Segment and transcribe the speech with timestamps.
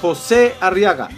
[0.00, 1.08] José Arriaga.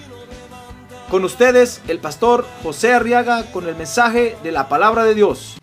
[1.10, 5.58] Con ustedes, el pastor José Arriaga con el mensaje de la palabra de Dios.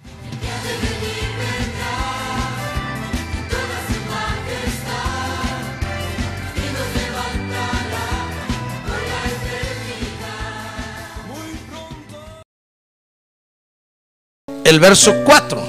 [14.65, 15.61] el verso 4.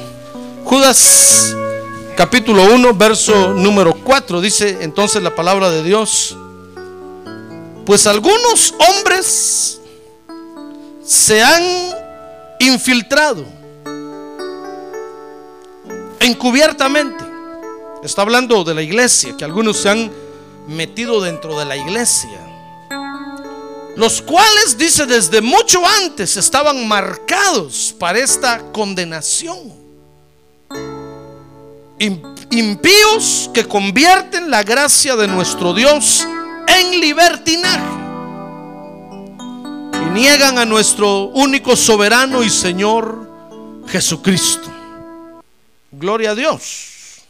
[0.64, 1.54] Judas
[2.16, 6.36] capítulo 1, verso número 4 dice entonces la palabra de Dios.
[7.86, 9.80] Pues algunos hombres
[11.04, 11.62] se han
[12.60, 13.46] infiltrado
[16.20, 17.24] encubiertamente.
[18.02, 20.12] Está hablando de la iglesia, que algunos se han
[20.68, 22.46] metido dentro de la iglesia
[23.96, 29.72] los cuales, dice, desde mucho antes estaban marcados para esta condenación.
[32.50, 36.26] Impíos que convierten la gracia de nuestro Dios
[36.66, 37.96] en libertinaje
[39.92, 43.30] y niegan a nuestro único soberano y Señor
[43.88, 44.72] Jesucristo.
[45.92, 47.22] Gloria a Dios.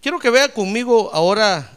[0.00, 1.70] Quiero que vea conmigo ahora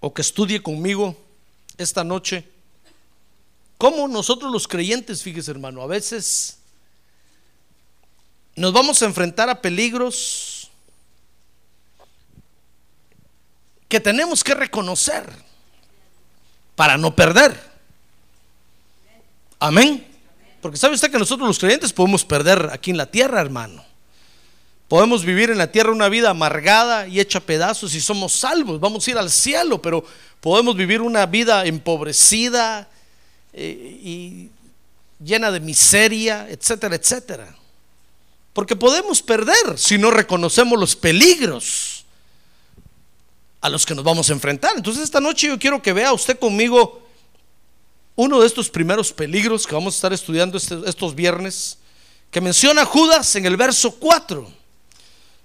[0.00, 1.16] o que estudie conmigo
[1.76, 2.48] esta noche
[3.78, 6.56] cómo nosotros los creyentes, fíjese hermano, a veces
[8.56, 10.53] nos vamos a enfrentar a peligros
[13.94, 15.24] que tenemos que reconocer
[16.74, 17.56] para no perder.
[19.60, 20.04] Amén.
[20.60, 23.84] Porque sabe usted que nosotros los creyentes podemos perder aquí en la tierra, hermano.
[24.88, 29.06] Podemos vivir en la tierra una vida amargada y hecha pedazos y somos salvos, vamos
[29.06, 30.04] a ir al cielo, pero
[30.40, 32.88] podemos vivir una vida empobrecida
[33.52, 34.50] eh, y
[35.24, 37.54] llena de miseria, etcétera, etcétera.
[38.52, 41.93] Porque podemos perder si no reconocemos los peligros
[43.64, 44.72] a los que nos vamos a enfrentar.
[44.76, 47.00] Entonces esta noche yo quiero que vea usted conmigo
[48.14, 51.78] uno de estos primeros peligros que vamos a estar estudiando este, estos viernes,
[52.30, 54.46] que menciona Judas en el verso 4.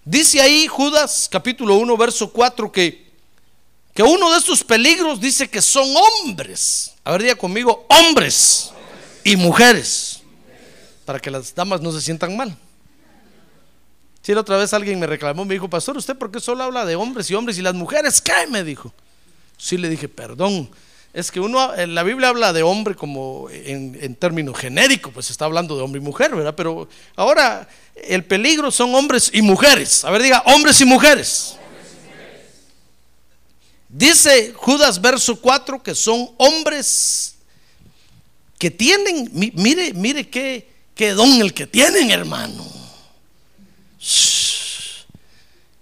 [0.03, 3.09] Dice ahí Judas capítulo 1, verso 4 que,
[3.93, 6.95] que uno de estos peligros dice que son hombres.
[7.05, 8.71] A ver, diga conmigo, hombres
[9.23, 10.19] y mujeres.
[11.05, 12.57] Para que las damas no se sientan mal.
[14.29, 16.85] Si la otra vez alguien me reclamó, me dijo, pastor, ¿usted por qué solo habla
[16.85, 18.21] de hombres y hombres y las mujeres?
[18.21, 18.45] ¿Qué?
[18.47, 18.93] Me dijo.
[19.57, 20.69] Sí le dije, perdón.
[21.15, 25.45] Es que uno, la Biblia habla de hombre como en, en términos genéricos, pues está
[25.45, 26.53] hablando de hombre y mujer, ¿verdad?
[26.55, 30.05] Pero ahora el peligro son hombres y mujeres.
[30.05, 31.55] A ver, diga, hombres y mujeres.
[33.87, 37.33] Dice Judas verso 4 que son hombres
[38.59, 42.78] que tienen, mire, mire qué, qué don el que tienen, hermano.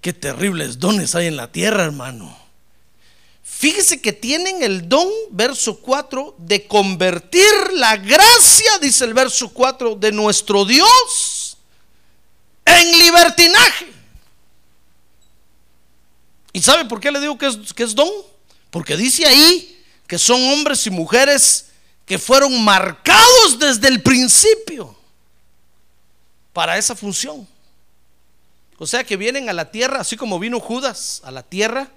[0.02, 2.38] Qué terribles dones hay en la tierra, hermano.
[3.44, 9.96] Fíjese que tienen el don, verso 4, de convertir la gracia, dice el verso 4,
[9.96, 11.58] de nuestro Dios
[12.66, 13.88] en libertinaje.
[16.54, 18.10] ¿Y sabe por qué le digo que es, que es don?
[18.70, 21.68] Porque dice ahí que son hombres y mujeres
[22.06, 24.96] que fueron marcados desde el principio
[26.54, 27.48] para esa función.
[28.78, 31.90] O sea que vienen a la tierra, así como vino Judas a la tierra.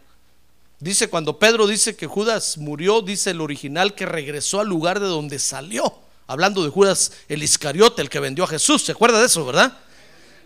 [0.79, 5.07] Dice cuando Pedro dice que Judas murió, dice el original que regresó al lugar de
[5.07, 5.95] donde salió.
[6.27, 8.85] Hablando de Judas el Iscariote, el que vendió a Jesús.
[8.85, 9.77] ¿Se acuerda de eso, verdad?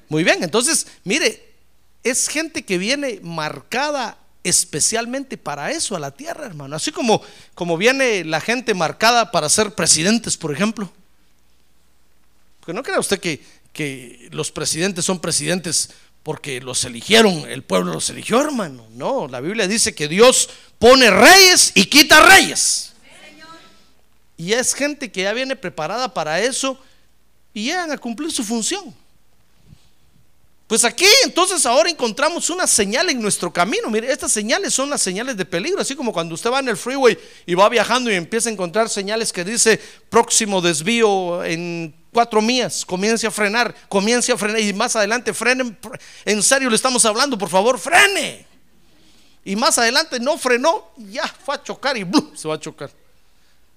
[0.08, 1.54] Muy bien, entonces, mire,
[2.02, 6.76] es gente que viene marcada especialmente para eso a la tierra, hermano.
[6.76, 7.22] Así como,
[7.54, 10.90] como viene la gente marcada para ser presidentes, por ejemplo.
[12.60, 13.42] Porque no crea usted que,
[13.72, 15.90] que los presidentes son presidentes
[16.24, 18.86] porque los eligieron, el pueblo los eligió, hermano.
[18.94, 20.48] No, la Biblia dice que Dios
[20.78, 22.94] pone reyes y quita reyes.
[24.36, 26.78] Y es gente que ya viene preparada para eso
[27.52, 28.94] y llegan a cumplir su función.
[30.66, 33.90] Pues aquí entonces ahora encontramos una señal en nuestro camino.
[33.90, 36.78] Mire, estas señales son las señales de peligro, así como cuando usted va en el
[36.78, 39.78] freeway y va viajando y empieza a encontrar señales que dice
[40.08, 45.76] próximo desvío en cuatro millas, comience a frenar, comience a frenar y más adelante frene.
[46.24, 48.46] En serio le estamos hablando, por favor, frene.
[49.44, 52.90] Y más adelante no frenó, ya fue a chocar y se va a chocar.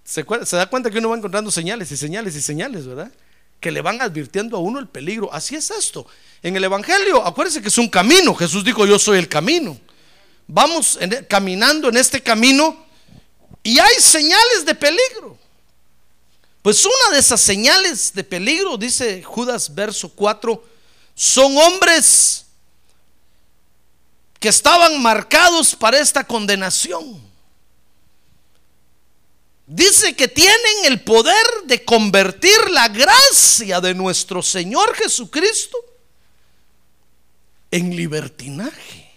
[0.05, 3.11] Se, da cuenta que uno va encontrando señales y señales y señales, ¿verdad?
[3.59, 5.33] Que le van advirtiendo a uno el peligro.
[5.33, 6.07] Así es esto.
[6.41, 8.33] En el Evangelio, acuérdense que es un camino.
[8.33, 9.77] Jesús dijo, yo soy el camino.
[10.47, 12.85] Vamos en- caminando en este camino
[13.63, 15.37] y hay señales de peligro.
[16.67, 20.61] Pues una de esas señales de peligro, dice Judas verso 4,
[21.15, 22.45] son hombres
[24.37, 27.21] que estaban marcados para esta condenación.
[29.65, 35.77] Dice que tienen el poder de convertir la gracia de nuestro Señor Jesucristo
[37.71, 39.09] en libertinaje.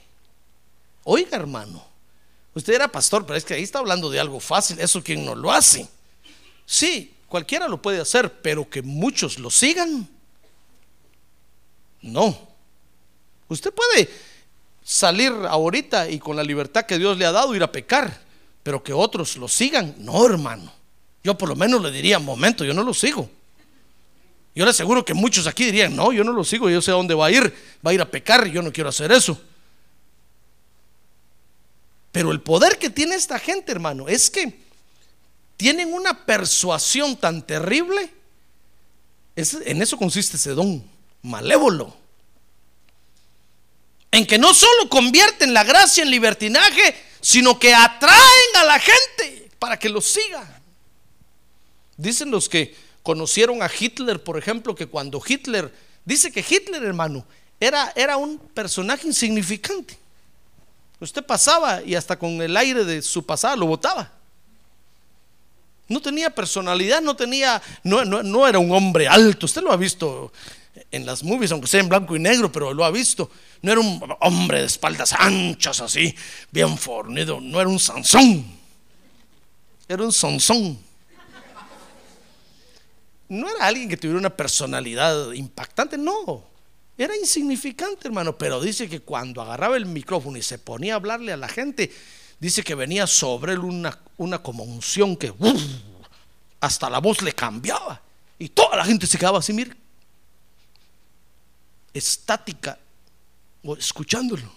[1.03, 1.85] Oiga, hermano,
[2.55, 4.79] usted era pastor, pero es que ahí está hablando de algo fácil.
[4.79, 5.89] Eso quien no lo hace.
[6.65, 10.07] Sí, cualquiera lo puede hacer, pero que muchos lo sigan.
[12.03, 12.37] No.
[13.49, 14.11] Usted puede
[14.83, 18.21] salir ahorita y con la libertad que Dios le ha dado ir a pecar,
[18.65, 19.95] pero que otros lo sigan.
[19.99, 20.73] No, hermano.
[21.23, 23.31] Yo por lo menos le diría, momento, yo no lo sigo.
[24.55, 26.95] Yo le aseguro que muchos aquí dirían, no, yo no lo sigo, yo sé a
[26.95, 27.55] dónde va a ir,
[27.87, 29.41] va a ir a pecar yo no quiero hacer eso.
[32.11, 34.59] Pero el poder que tiene esta gente, hermano, es que
[35.61, 38.11] tienen una persuasión tan terrible.
[39.37, 40.83] En eso consiste ese don
[41.21, 41.95] malévolo.
[44.11, 49.51] En que no solo convierten la gracia en libertinaje, sino que atraen a la gente
[49.59, 50.63] para que los siga.
[51.99, 55.71] Dicen los que conocieron a Hitler, por ejemplo, que cuando Hitler,
[56.07, 57.27] dice que Hitler, hermano,
[57.61, 59.99] era, era un personaje insignificante.
[61.01, 64.20] Usted pasaba y hasta con el aire de su pasada lo botaba.
[65.91, 69.47] No tenía personalidad, no tenía, no, era un hombre alto.
[69.47, 70.33] Usted lo ha visto
[70.89, 73.29] en las movies, aunque sea en blanco y negro, pero lo ha visto.
[73.61, 76.15] No era un hombre de espaldas anchas así,
[76.53, 77.41] bien fornido.
[77.41, 78.47] No era un Sansón.
[79.89, 80.79] Era un Sansón.
[83.29, 86.45] No era alguien que tuviera una personalidad impactante, no.
[86.97, 88.39] Era insignificante, hermano.
[88.39, 91.91] Pero dice que cuando agarraba el micrófono y se ponía a hablarle a la gente,
[92.41, 95.33] dice que venía sobre él una, una como unción que
[96.59, 98.01] hasta la voz le cambiaba.
[98.39, 99.77] Y toda la gente se quedaba así, mire,
[101.93, 102.79] estática,
[103.63, 104.51] o escuchándolo.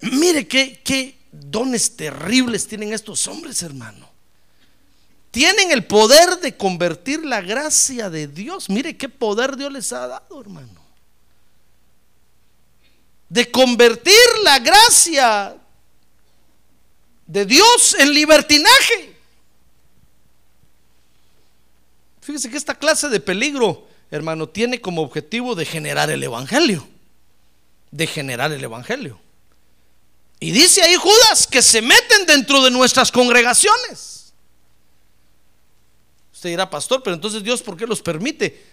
[0.00, 4.08] Mire qué, qué dones terribles tienen estos hombres, hermano.
[5.32, 8.70] Tienen el poder de convertir la gracia de Dios.
[8.70, 10.77] Mire qué poder Dios les ha dado, hermano.
[13.28, 15.56] De convertir la gracia
[17.26, 19.16] de Dios en libertinaje.
[22.22, 26.86] Fíjese que esta clase de peligro, hermano, tiene como objetivo de generar el Evangelio.
[27.90, 29.20] De generar el Evangelio.
[30.40, 34.32] Y dice ahí Judas que se meten dentro de nuestras congregaciones.
[36.32, 38.64] Usted dirá, pastor, pero entonces Dios, ¿por qué los permite?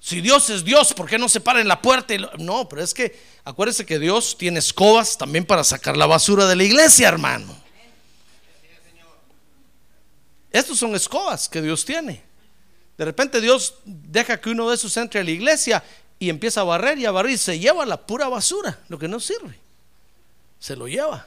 [0.00, 2.14] Si Dios es Dios, ¿por qué no se para en la puerta?
[2.14, 6.06] y lo- No, pero es que acuérdese que Dios tiene escobas también para sacar la
[6.06, 7.56] basura de la iglesia, hermano.
[10.50, 12.22] Estos son escobas que Dios tiene.
[12.96, 15.84] De repente Dios deja que uno de esos entre a la iglesia
[16.18, 19.06] y empieza a barrer y a barrer y se lleva la pura basura, lo que
[19.08, 19.58] no sirve.
[20.58, 21.26] Se lo lleva.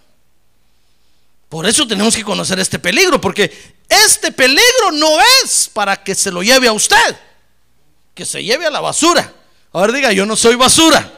[1.47, 3.51] Por eso tenemos que conocer este peligro, porque
[3.87, 7.15] este peligro no es para que se lo lleve a usted,
[8.13, 9.31] que se lleve a la basura.
[9.73, 11.09] A ver, diga, yo no soy basura.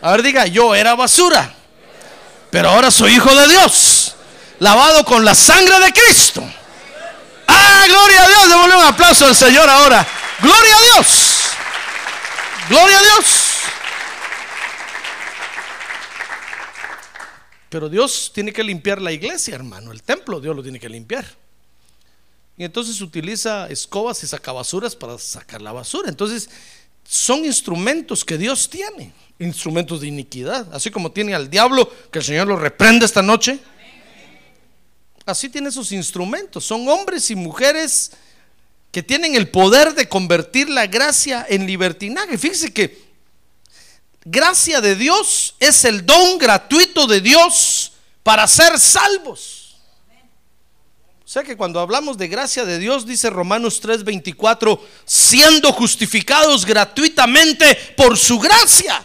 [0.00, 1.52] A ver, diga, yo era basura,
[2.50, 4.14] pero ahora soy hijo de Dios,
[4.60, 6.42] lavado con la sangre de Cristo.
[7.48, 10.06] Ah, gloria a Dios, démosle un aplauso al Señor ahora.
[10.40, 11.48] Gloria a Dios.
[12.68, 13.48] Gloria a Dios.
[17.68, 19.92] Pero Dios tiene que limpiar la iglesia, hermano.
[19.92, 21.24] El templo Dios lo tiene que limpiar.
[22.58, 26.08] Y entonces utiliza escobas y sacabasuras para sacar la basura.
[26.08, 26.50] Entonces
[27.04, 29.12] son instrumentos que Dios tiene.
[29.38, 30.66] Instrumentos de iniquidad.
[30.74, 33.60] Así como tiene al diablo, que el Señor lo reprende esta noche.
[35.24, 36.64] Así tiene esos instrumentos.
[36.64, 38.10] Son hombres y mujeres
[38.90, 42.36] que tienen el poder de convertir la gracia en libertinaje.
[42.36, 43.06] Fíjese que
[44.24, 47.92] gracia de Dios es el don gratuito de Dios
[48.24, 49.57] para ser salvos.
[51.28, 57.74] O sea que cuando hablamos de gracia de Dios, dice Romanos 3:24, siendo justificados gratuitamente
[57.98, 59.04] por su gracia,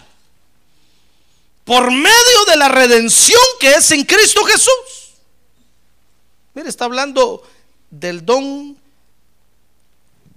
[1.65, 5.18] por medio de la redención que es en Cristo Jesús.
[6.53, 7.44] Mire, está hablando
[7.89, 8.77] del don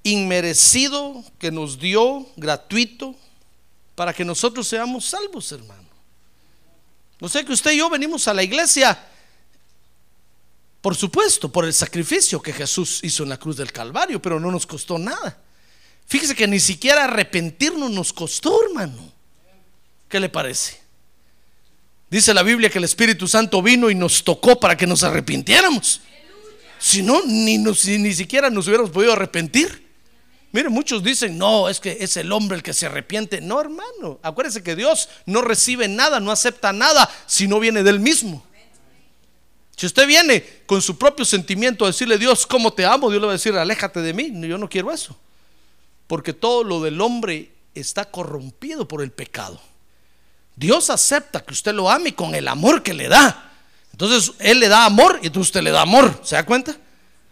[0.03, 3.15] inmerecido que nos dio gratuito
[3.95, 5.89] para que nosotros seamos salvos, hermano.
[7.21, 8.99] No sé que usted y yo venimos a la iglesia,
[10.87, 14.53] por supuesto, por el sacrificio que Jesús hizo en la cruz del Calvario, pero no
[14.53, 15.37] nos costó nada.
[16.07, 19.13] Fíjese que ni siquiera arrepentirnos nos costó, hermano.
[20.09, 20.81] ¿Qué le parece?
[22.09, 26.03] Dice la Biblia que el Espíritu Santo vino y nos tocó para que nos arrepintiéramos.
[26.79, 29.89] Si no, ni, ni siquiera nos hubiéramos podido arrepentir.
[30.53, 33.41] Mire, muchos dicen, no, es que es el hombre el que se arrepiente.
[33.41, 37.99] No, hermano, acuérdese que Dios no recibe nada, no acepta nada si no viene del
[37.99, 38.47] mismo.
[39.77, 43.11] Si usted viene con su propio sentimiento a decirle, Dios, ¿cómo te amo?
[43.11, 44.33] Dios le va a decir, aléjate de mí.
[44.49, 45.17] Yo no quiero eso.
[46.07, 49.61] Porque todo lo del hombre está corrompido por el pecado.
[50.57, 53.53] Dios acepta que usted lo ame con el amor que le da.
[53.93, 56.21] Entonces Él le da amor y entonces usted le da amor.
[56.25, 56.75] ¿Se da cuenta?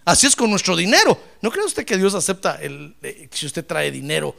[0.04, 1.18] Así es con nuestro dinero.
[1.40, 4.36] ¿No cree usted que Dios acepta el, eh, si usted trae dinero?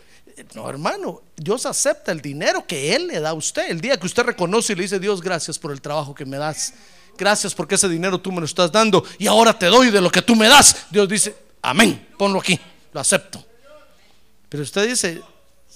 [0.54, 3.70] No, hermano, Dios acepta el dinero que Él le da a usted.
[3.70, 6.38] El día que usted reconoce y le dice, Dios, gracias por el trabajo que me
[6.38, 6.74] das.
[7.18, 10.12] Gracias porque ese dinero tú me lo estás dando y ahora te doy de lo
[10.12, 10.88] que tú me das.
[10.90, 12.60] Dios dice, amén, ponlo aquí,
[12.94, 13.44] lo acepto.
[14.50, 15.22] Pero usted dice,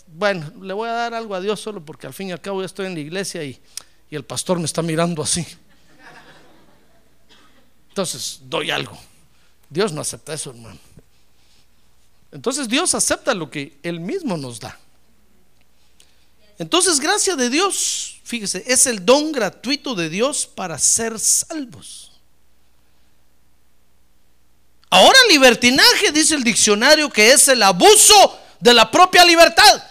[0.07, 2.61] bueno, le voy a dar algo a Dios solo porque al fin y al cabo
[2.61, 3.59] ya estoy en la iglesia y,
[4.09, 5.45] y el pastor me está mirando así.
[7.89, 8.97] Entonces doy algo.
[9.69, 10.79] Dios no acepta eso, hermano.
[12.31, 14.77] Entonces Dios acepta lo que Él mismo nos da.
[16.59, 22.11] Entonces, gracia de Dios, fíjese, es el don gratuito de Dios para ser salvos.
[24.87, 29.83] Ahora libertinaje, dice el diccionario, que es el abuso de la propia libertad,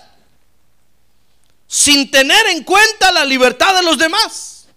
[1.66, 4.68] sin tener en cuenta la libertad de los demás.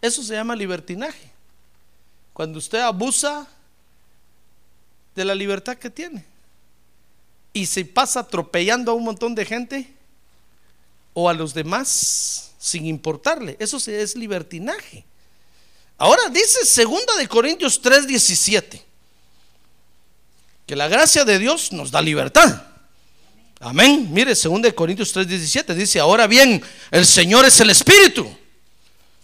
[0.00, 1.30] Eso se llama libertinaje.
[2.32, 3.46] Cuando usted abusa
[5.14, 6.24] de la libertad que tiene
[7.52, 9.95] y se pasa atropellando a un montón de gente
[11.18, 13.56] o a los demás sin importarle.
[13.58, 15.06] Eso es libertinaje.
[15.96, 18.82] Ahora dice segunda de Corintios 3:17
[20.66, 22.64] que la gracia de Dios nos da libertad.
[23.60, 24.08] Amén.
[24.12, 28.30] Mire, segunda de Corintios 3:17 dice, "Ahora bien, el Señor es el espíritu.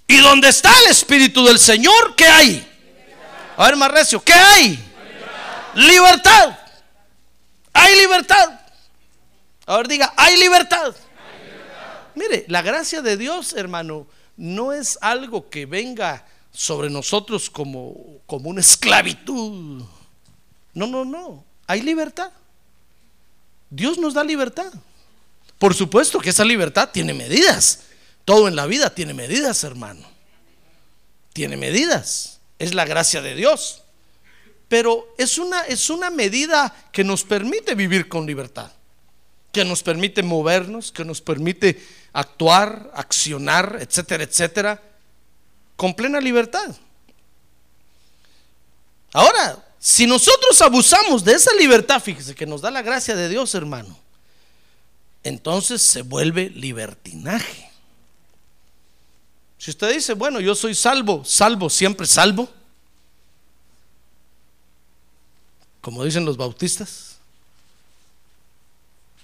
[0.09, 2.67] Y donde está el espíritu del Señor, ¿qué hay?"
[3.59, 4.83] A ver, más recio, ¿qué hay?
[5.75, 6.59] Libertad.
[7.75, 8.61] Hay libertad.
[9.67, 10.95] A ver, diga, hay libertad.
[12.15, 18.51] Mire, la gracia de Dios, hermano, no es algo que venga sobre nosotros como, como
[18.51, 19.83] una esclavitud.
[20.75, 21.45] No, no, no.
[21.67, 22.31] Hay libertad.
[23.71, 24.73] Dios nos da libertad.
[25.59, 27.85] Por supuesto que esa libertad tiene medidas.
[28.25, 30.07] Todo en la vida tiene medidas, hermano.
[31.33, 32.41] Tiene medidas.
[32.59, 33.83] Es la gracia de Dios.
[34.69, 38.73] Pero es una, es una medida que nos permite vivir con libertad
[39.53, 41.81] que nos permite movernos, que nos permite
[42.13, 44.83] actuar, accionar, etcétera, etcétera,
[45.77, 46.75] con plena libertad.
[49.13, 53.55] Ahora, si nosotros abusamos de esa libertad, fíjese que nos da la gracia de Dios,
[53.55, 53.99] hermano,
[55.23, 57.71] entonces se vuelve libertinaje.
[59.59, 62.49] Si usted dice, bueno, yo soy salvo, salvo, siempre salvo,
[65.81, 67.12] como dicen los bautistas,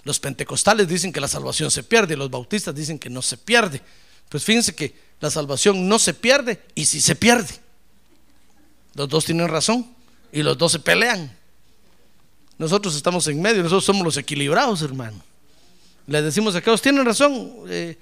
[0.03, 3.81] los pentecostales dicen que la salvación se pierde, los bautistas dicen que no se pierde.
[4.29, 7.53] Pues fíjense que la salvación no se pierde y si se pierde.
[8.93, 9.93] Los dos tienen razón
[10.31, 11.35] y los dos se pelean.
[12.57, 15.21] Nosotros estamos en medio, nosotros somos los equilibrados, hermano.
[16.07, 17.53] Le decimos a aquellos, tienen razón.
[17.67, 17.97] eh,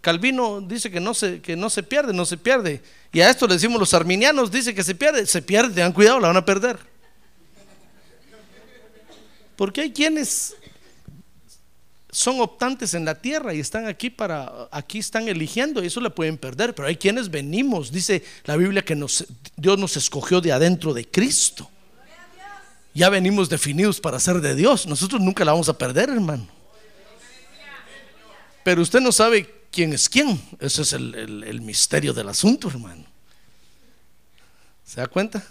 [0.00, 2.82] Calvino dice que no, se, que no se pierde, no se pierde.
[3.12, 6.20] Y a esto le decimos los arminianos, dice que se pierde, se pierde, tengan cuidado,
[6.20, 6.78] la van a perder.
[9.56, 10.54] Porque hay quienes
[12.26, 16.10] son optantes en la tierra y están aquí para aquí están eligiendo y eso le
[16.10, 18.96] pueden perder, pero hay quienes venimos, dice la Biblia que
[19.56, 21.70] Dios nos escogió de adentro de Cristo.
[22.92, 24.88] Ya venimos definidos para ser de Dios.
[24.88, 26.48] Nosotros nunca la vamos a perder, hermano.
[28.64, 30.42] Pero usted no sabe quién es quién.
[30.58, 33.04] Ese es el- el misterio del asunto, hermano.
[34.84, 35.46] ¿Se da cuenta?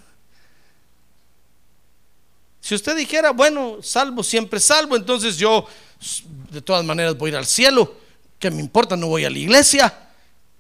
[2.59, 5.65] Si usted dijera, bueno, salvo, siempre salvo, entonces yo
[6.51, 7.95] de todas maneras voy a ir al cielo,
[8.39, 9.93] que me importa, no voy a la iglesia,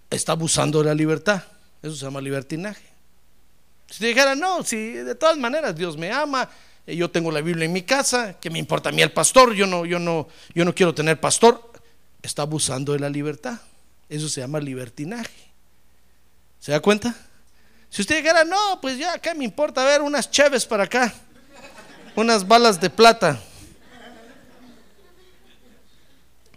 [0.09, 1.43] está abusando de la libertad.
[1.81, 2.83] Eso se llama libertinaje.
[3.87, 6.49] Si usted dijera, no, si de todas maneras Dios me ama,
[6.87, 9.53] eh, yo tengo la Biblia en mi casa, que me importa a mí el pastor,
[9.53, 11.71] yo no, yo no, yo no quiero tener pastor,
[12.21, 13.59] está abusando de la libertad.
[14.09, 15.51] Eso se llama libertinaje.
[16.59, 17.15] ¿Se da cuenta?
[17.89, 19.81] Si usted dijera, no, pues ya, ¿qué me importa?
[19.81, 21.13] A ver, unas cheves para acá,
[22.15, 23.39] unas balas de plata.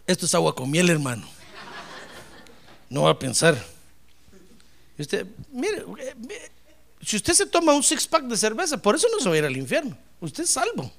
[0.08, 1.28] Esto es agua con miel, hermano.
[2.88, 3.62] No va a pensar.
[4.96, 5.84] Usted, eh, mire,
[7.02, 9.38] si usted se toma un six pack de cerveza, por eso no se va a
[9.38, 9.98] ir al infierno.
[10.22, 10.90] Usted es salvo.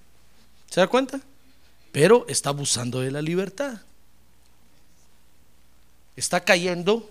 [0.69, 1.19] ¿Se da cuenta?
[1.91, 3.81] Pero está abusando de la libertad.
[6.15, 7.09] Está cayendo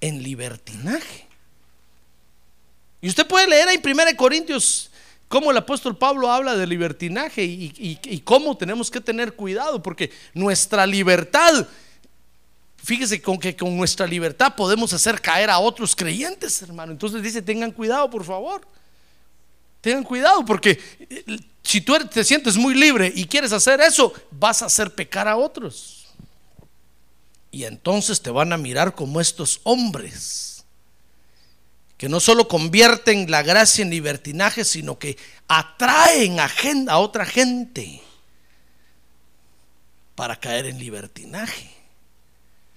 [0.00, 1.26] en libertinaje.
[3.02, 4.90] Y usted puede leer ahí 1 Corintios
[5.28, 10.10] cómo el apóstol Pablo habla de libertinaje y, y- cómo tenemos que tener cuidado, porque
[10.32, 11.66] nuestra libertad,
[12.76, 16.92] fíjese con que con nuestra libertad podemos hacer caer a otros creyentes, hermano.
[16.92, 18.66] Entonces dice, tengan cuidado, por favor.
[19.80, 24.62] Tengan cuidado, porque eh, si tú te sientes muy libre y quieres hacer eso, vas
[24.62, 26.06] a hacer pecar a otros.
[27.50, 30.53] Y entonces te van a mirar como estos hombres
[32.04, 35.16] que no solo convierten la gracia en libertinaje, sino que
[35.48, 38.02] atraen a, gen- a otra gente
[40.14, 41.70] para caer en libertinaje.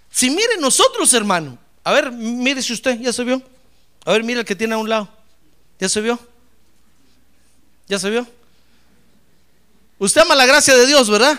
[0.10, 3.44] Si mire nosotros, hermano, a ver, mire si usted, ya se vio.
[4.06, 5.10] A ver, mire el que tiene a un lado.
[5.78, 6.18] ¿Ya se vio?
[7.90, 8.26] ¿Ya se vio?
[10.00, 11.38] Usted ama la gracia de Dios, ¿verdad?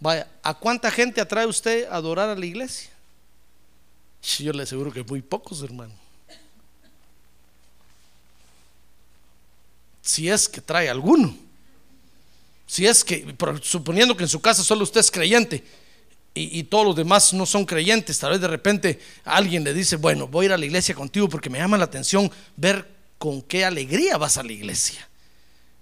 [0.00, 2.90] Vaya, ¿a cuánta gente atrae usted a adorar a la iglesia?
[4.40, 6.01] Yo le aseguro que muy pocos, hermano.
[10.02, 11.34] Si es que trae alguno.
[12.66, 15.62] Si es que, suponiendo que en su casa solo usted es creyente
[16.34, 19.96] y, y todos los demás no son creyentes, tal vez de repente alguien le dice,
[19.96, 23.42] bueno, voy a ir a la iglesia contigo porque me llama la atención ver con
[23.42, 25.08] qué alegría vas a la iglesia.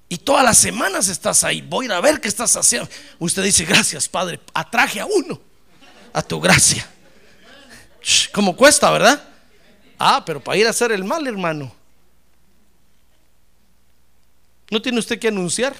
[0.08, 2.90] Y todas las semanas estás ahí, voy a ir a ver qué estás haciendo.
[3.20, 5.40] Usted dice, gracias Padre, atraje a uno,
[6.12, 6.86] a tu gracia.
[8.02, 9.22] Sh, ¿Cómo cuesta, verdad?
[9.96, 11.79] Ah, pero para ir a hacer el mal, hermano.
[14.70, 15.74] ¿No tiene usted que anunciar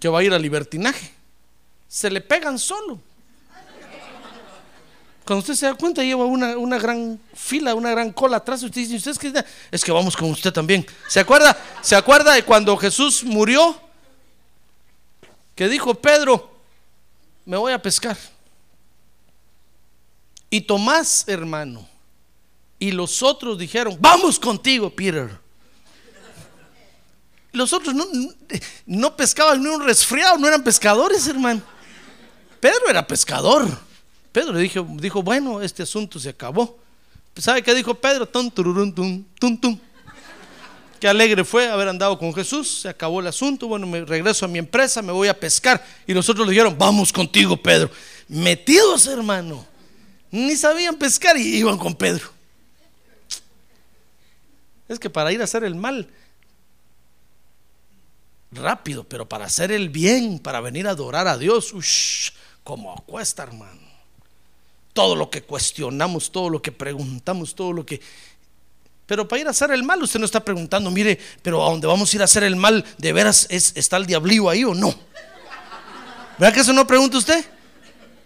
[0.00, 1.10] que va a ir al libertinaje?
[1.88, 3.00] Se le pegan solo.
[5.24, 8.62] Cuando usted se da cuenta, lleva una, una gran fila, una gran cola atrás.
[8.62, 10.86] Usted dice, ¿usted es que Es que vamos con usted también.
[11.08, 11.56] ¿Se acuerda?
[11.80, 13.80] ¿Se acuerda de cuando Jesús murió?
[15.54, 16.54] Que dijo Pedro,
[17.46, 18.18] me voy a pescar.
[20.50, 21.88] Y Tomás, hermano,
[22.78, 25.43] y los otros dijeron, vamos contigo, Peter.
[27.54, 27.94] Los otros
[28.84, 31.62] no, pescaban ni un resfriado, no eran pescadores, hermano.
[32.58, 33.68] Pedro era pescador.
[34.32, 36.76] Pedro dijo, dijo, bueno, este asunto se acabó.
[37.36, 38.26] ¿Sabe qué dijo Pedro?
[38.26, 39.78] Tum, tururún, tum, tum, tum.
[40.98, 42.80] Qué alegre fue haber andado con Jesús.
[42.82, 43.68] Se acabó el asunto.
[43.68, 45.84] Bueno, me regreso a mi empresa, me voy a pescar.
[46.08, 47.88] Y nosotros le dijeron, vamos contigo, Pedro.
[48.26, 49.64] Metidos, hermano.
[50.28, 52.28] Ni sabían pescar y iban con Pedro.
[54.88, 56.08] Es que para ir a hacer el mal,
[58.54, 62.30] rápido, pero para hacer el bien, para venir a adorar a Dios, ush,
[62.62, 63.80] como cuesta, hermano.
[64.92, 68.00] Todo lo que cuestionamos, todo lo que preguntamos, todo lo que...
[69.06, 71.86] Pero para ir a hacer el mal, usted no está preguntando, mire, pero a dónde
[71.86, 74.74] vamos a ir a hacer el mal, ¿de veras es, está el diablío ahí o
[74.74, 74.94] no?
[76.38, 77.44] ¿Verdad que eso no pregunta usted?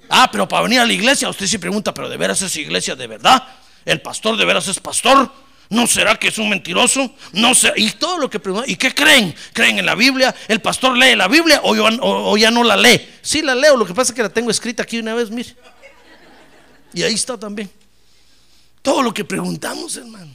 [0.09, 2.95] Ah, pero para venir a la iglesia, usted sí pregunta, pero ¿de veras es iglesia
[2.95, 3.43] de verdad?
[3.85, 5.31] ¿El pastor de veras es pastor?
[5.71, 7.15] ¿No será que es un mentiroso?
[7.33, 7.73] No sé.
[7.77, 8.71] Y todo lo que preguntan.
[8.71, 9.35] ¿Y qué creen?
[9.53, 10.35] ¿Creen en la Biblia?
[10.49, 13.17] ¿El pastor lee la Biblia o, o ya no la lee?
[13.21, 15.55] Sí la leo, lo que pasa es que la tengo escrita aquí una vez, mire.
[16.95, 17.71] Y ahí está también.
[18.81, 20.35] Todo lo que preguntamos, hermano.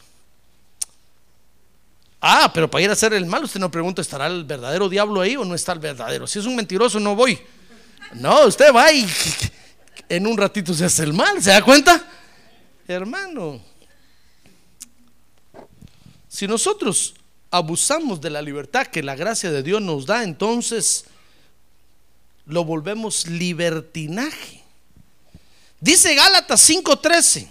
[2.21, 5.19] Ah, pero para ir a hacer el mal, usted no pregunta, ¿estará el verdadero diablo
[5.19, 6.25] ahí o no está el verdadero?
[6.27, 7.37] Si es un mentiroso, no voy.
[8.13, 9.05] No, usted va y
[10.07, 12.01] en un ratito se hace el mal, ¿se da cuenta?
[12.87, 13.59] Hermano,
[16.33, 17.13] si nosotros
[17.51, 21.05] abusamos de la libertad que la gracia de Dios nos da, entonces
[22.47, 24.63] lo volvemos libertinaje.
[25.79, 27.47] Dice Gálatas 5:13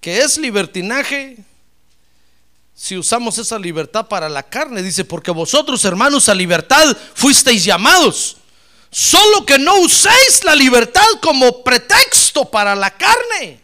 [0.00, 1.38] que es libertinaje
[2.72, 4.80] si usamos esa libertad para la carne.
[4.80, 8.36] Dice, porque vosotros hermanos a libertad fuisteis llamados,
[8.92, 13.59] solo que no uséis la libertad como pretexto para la carne,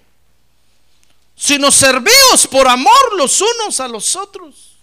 [1.37, 4.77] sino servíos por amor los unos a los otros.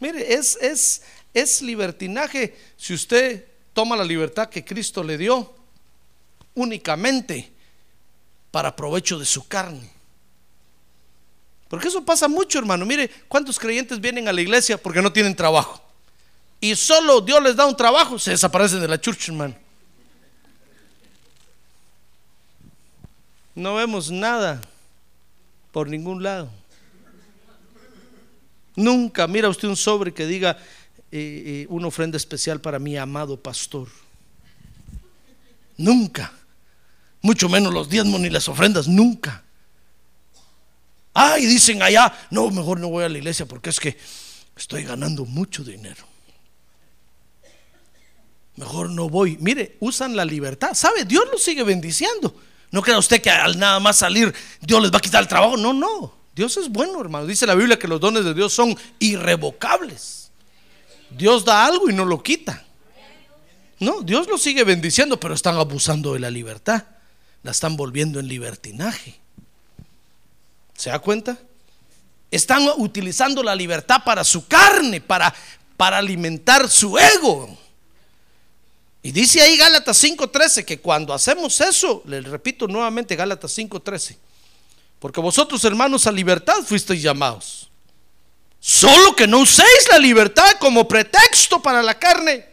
[0.00, 5.54] Mire, es, es, es libertinaje si usted toma la libertad que Cristo le dio
[6.54, 7.52] únicamente
[8.50, 9.88] para provecho de su carne.
[11.68, 12.84] Porque eso pasa mucho, hermano.
[12.84, 15.80] Mire, ¿cuántos creyentes vienen a la iglesia porque no tienen trabajo?
[16.60, 19.54] Y solo Dios les da un trabajo, se desaparecen de la church, hermano.
[23.54, 24.60] No vemos nada
[25.72, 26.50] por ningún lado.
[28.76, 30.56] Nunca mira usted un sobre que diga
[31.12, 33.88] eh, eh, una ofrenda especial para mi amado pastor.
[35.76, 36.32] Nunca.
[37.22, 39.42] Mucho menos los diezmos ni las ofrendas, nunca.
[41.12, 43.98] Ah, y dicen allá, no, mejor no voy a la iglesia porque es que
[44.56, 46.06] estoy ganando mucho dinero.
[48.56, 49.36] Mejor no voy.
[49.40, 50.74] Mire, usan la libertad.
[50.74, 51.04] ¿Sabe?
[51.04, 52.34] Dios los sigue bendiciendo.
[52.70, 55.56] No crea usted que al nada más salir Dios les va a quitar el trabajo.
[55.56, 56.14] No, no.
[56.34, 57.26] Dios es bueno, hermano.
[57.26, 60.30] Dice la Biblia que los dones de Dios son irrevocables.
[61.10, 62.64] Dios da algo y no lo quita.
[63.80, 66.84] No, Dios los sigue bendiciendo, pero están abusando de la libertad.
[67.42, 69.18] La están volviendo en libertinaje.
[70.76, 71.38] ¿Se da cuenta?
[72.30, 75.34] Están utilizando la libertad para su carne, para,
[75.76, 77.58] para alimentar su ego.
[79.02, 84.16] Y dice ahí Gálatas 5:13 que cuando hacemos eso, le repito nuevamente Gálatas 5:13,
[84.98, 87.70] porque vosotros hermanos a libertad fuisteis llamados,
[88.58, 92.44] solo que no uséis la libertad como pretexto para la carne,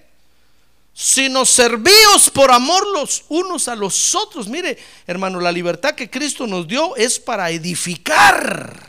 [0.94, 4.48] sino servíos por amor los unos a los otros.
[4.48, 8.88] Mire, hermano, la libertad que Cristo nos dio es para edificar,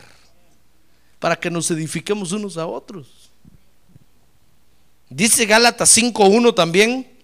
[1.19, 3.07] para que nos edifiquemos unos a otros.
[5.09, 7.18] Dice Gálatas 5:1 también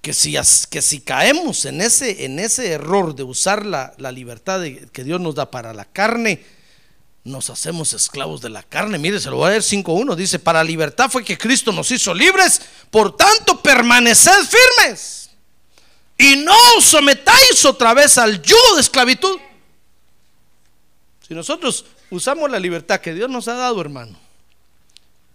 [0.00, 0.36] que si,
[0.70, 5.34] que si caemos en ese, en ese error de usar la, libertad que Dios nos
[5.34, 6.44] da para la carne,
[7.24, 8.98] nos hacemos esclavos de la carne.
[8.98, 10.14] Mire, se lo voy a leer 5.1.
[10.14, 15.30] Dice, para libertad fue que Cristo nos hizo libres, por tanto permaneced firmes
[16.16, 19.38] y no os sometáis otra vez al yugo de esclavitud.
[21.26, 24.18] Si nosotros usamos la libertad que Dios nos ha dado, hermano,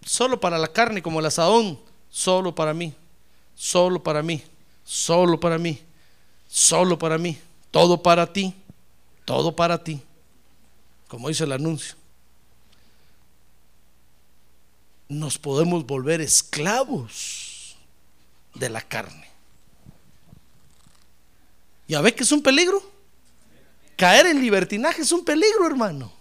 [0.04, 2.92] solo para la carne como el asadón, solo para mí,
[3.54, 4.42] solo para mí
[4.84, 5.80] solo para mí,
[6.48, 7.38] solo para mí,
[7.70, 8.54] todo para ti,
[9.24, 10.00] todo para ti,
[11.08, 11.96] como dice el anuncio.
[15.08, 17.76] Nos podemos volver esclavos
[18.54, 19.28] de la carne.
[21.88, 22.82] ¿Ya ve que es un peligro?
[23.96, 26.12] Caer en libertinaje es un peligro, hermano.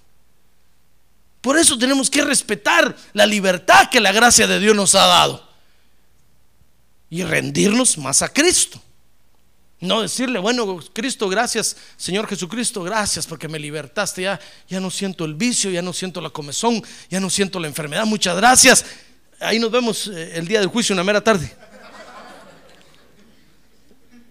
[1.42, 5.53] Por eso tenemos que respetar la libertad que la gracia de Dios nos ha dado
[7.14, 8.82] y rendirnos más a Cristo.
[9.80, 14.24] No decirle, bueno, Cristo, gracias, Señor Jesucristo, gracias porque me libertaste.
[14.24, 17.68] Ya, ya no siento el vicio, ya no siento la comezón, ya no siento la
[17.68, 18.08] enfermedad.
[18.08, 18.84] Muchas gracias.
[19.40, 21.56] Ahí nos vemos eh, el día del juicio, una mera tarde.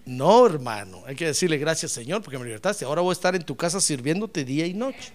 [0.03, 2.83] No, hermano, hay que decirle gracias, Señor, porque me libertaste.
[2.83, 5.13] Ahora voy a estar en tu casa sirviéndote día y noche.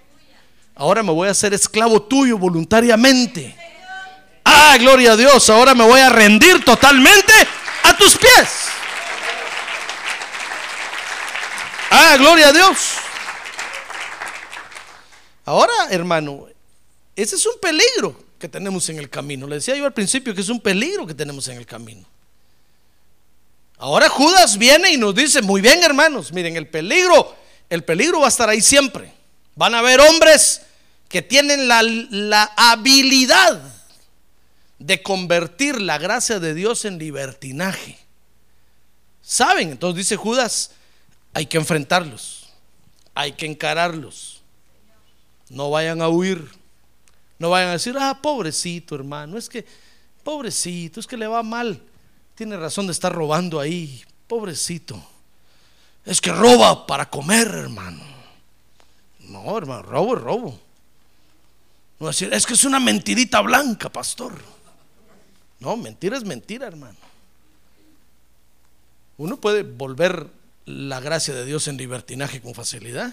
[0.75, 3.55] Ahora me voy a hacer esclavo tuyo voluntariamente.
[4.43, 7.35] Ah, gloria a Dios, ahora me voy a rendir totalmente
[7.99, 8.69] tus pies.
[11.91, 12.95] Ah, gloria a Dios.
[15.45, 16.47] Ahora, hermano,
[17.17, 19.47] ese es un peligro que tenemos en el camino.
[19.47, 22.07] Le decía yo al principio que es un peligro que tenemos en el camino.
[23.79, 27.37] Ahora Judas viene y nos dice, muy bien hermanos, miren, el peligro,
[27.71, 29.13] el peligro va a estar ahí siempre.
[29.55, 30.63] Van a haber hombres
[31.09, 33.78] que tienen la, la habilidad
[34.79, 37.99] de convertir la gracia de Dios en libertinaje.
[39.23, 39.71] ¿Saben?
[39.71, 40.71] Entonces dice Judas,
[41.35, 42.49] hay que enfrentarlos,
[43.15, 44.43] hay que encararlos.
[45.51, 46.49] No vayan a huir,
[47.39, 49.67] no vayan a decir, ah, pobrecito hermano, es que,
[50.23, 51.81] pobrecito, es que le va mal.
[52.35, 55.03] Tiene razón de estar robando ahí, pobrecito.
[56.05, 58.03] Es que roba para comer, hermano.
[59.21, 60.61] No, hermano, robo es robo.
[61.99, 64.33] No decir, es que es una mentirita blanca, pastor.
[65.61, 66.97] No, mentira es mentira, hermano.
[69.17, 70.29] Uno puede volver
[70.65, 73.13] la gracia de Dios en libertinaje con facilidad.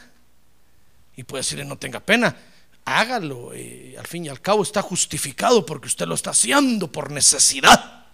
[1.16, 2.36] Y puede decirle, no tenga pena,
[2.84, 3.52] hágalo.
[3.52, 8.06] al fin y al cabo está justificado porque usted lo está haciendo por necesidad.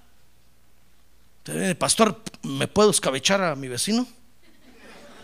[1.77, 4.07] Pastor, ¿me puedo escabechar a mi vecino?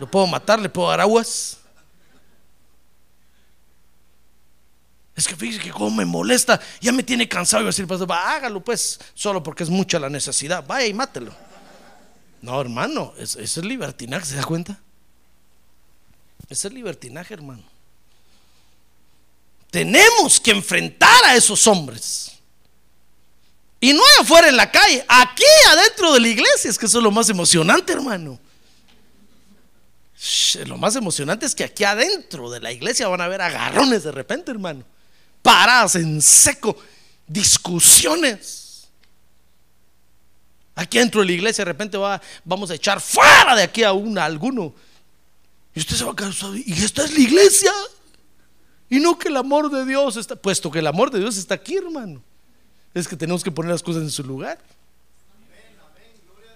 [0.00, 0.60] ¿Lo puedo matar?
[0.60, 1.58] ¿Le puedo dar aguas?
[5.18, 8.62] Es que fíjese que como me molesta, ya me tiene cansado y decir, pastor, hágalo
[8.62, 11.34] pues, solo porque es mucha la necesidad, vaya y mátelo.
[12.40, 14.78] No, hermano, ese es libertinaje, ¿se da cuenta?
[16.48, 17.64] Ese es libertinaje, hermano.
[19.72, 22.38] Tenemos que enfrentar a esos hombres.
[23.80, 27.02] Y no afuera en la calle, aquí adentro de la iglesia, es que eso es
[27.02, 28.38] lo más emocionante, hermano.
[30.64, 34.12] Lo más emocionante es que aquí adentro de la iglesia van a haber agarrones de
[34.12, 34.84] repente, hermano
[35.42, 36.76] paradas en seco,
[37.26, 38.88] discusiones.
[40.74, 43.92] Aquí dentro de la iglesia de repente va, vamos a echar fuera de aquí a,
[43.92, 44.72] una, alguno.
[45.74, 47.72] Y usted se va a quedar, y esta es la iglesia.
[48.88, 51.54] Y no que el amor de Dios está, puesto que el amor de Dios está
[51.54, 52.22] aquí, hermano.
[52.94, 54.58] Es que tenemos que poner las cosas en su lugar.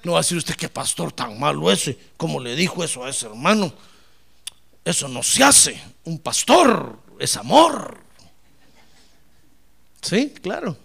[0.04, 3.10] No va a decir usted que pastor tan malo ese, como le dijo eso a
[3.10, 3.72] ese hermano.
[4.84, 5.80] Eso no se hace.
[6.04, 8.01] Un pastor es amor.
[10.02, 10.76] Sí, claro.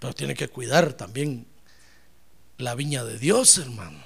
[0.00, 1.46] Pero tiene que cuidar también
[2.58, 4.04] la viña de Dios, hermano.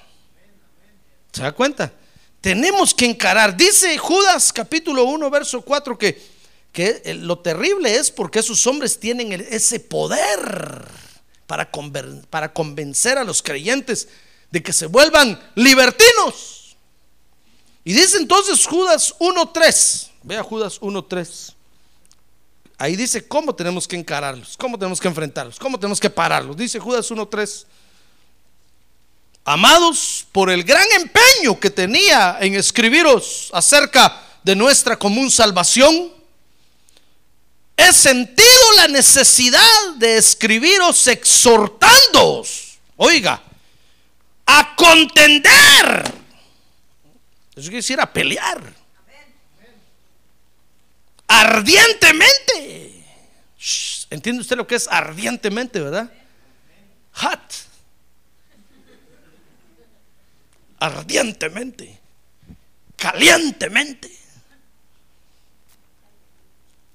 [1.31, 1.91] ¿Se da cuenta?
[2.39, 3.57] Tenemos que encarar.
[3.57, 6.21] Dice Judas capítulo 1, verso 4 que,
[6.71, 10.85] que lo terrible es porque esos hombres tienen ese poder
[11.47, 11.69] para,
[12.29, 14.07] para convencer a los creyentes
[14.51, 16.77] de que se vuelvan libertinos.
[17.83, 21.54] Y dice entonces Judas 1.3, vea Judas 1.3.
[22.77, 26.57] Ahí dice cómo tenemos que encararlos, cómo tenemos que enfrentarlos, cómo tenemos que pararlos.
[26.57, 27.65] Dice Judas 1.3.
[29.45, 36.11] Amados, por el gran empeño que tenía en escribiros acerca de nuestra común salvación,
[37.77, 43.41] he sentido la necesidad de escribiros exhortándoos, oiga,
[44.45, 46.13] a contender.
[47.55, 48.84] Eso quiere decir a pelear.
[51.27, 53.03] Ardientemente.
[54.09, 56.11] ¿Entiende usted lo que es ardientemente, verdad?
[57.13, 57.53] Hot.
[60.79, 61.99] Ardientemente.
[62.95, 64.11] Calientemente.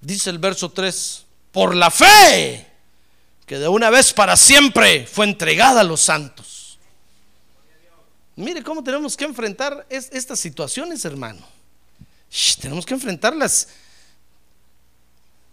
[0.00, 2.66] Dice el verso 3, por la fe
[3.44, 6.78] que de una vez para siempre fue entregada a los santos.
[8.36, 11.46] Mire cómo tenemos que enfrentar estas situaciones, hermano.
[12.60, 13.68] tenemos que enfrentarlas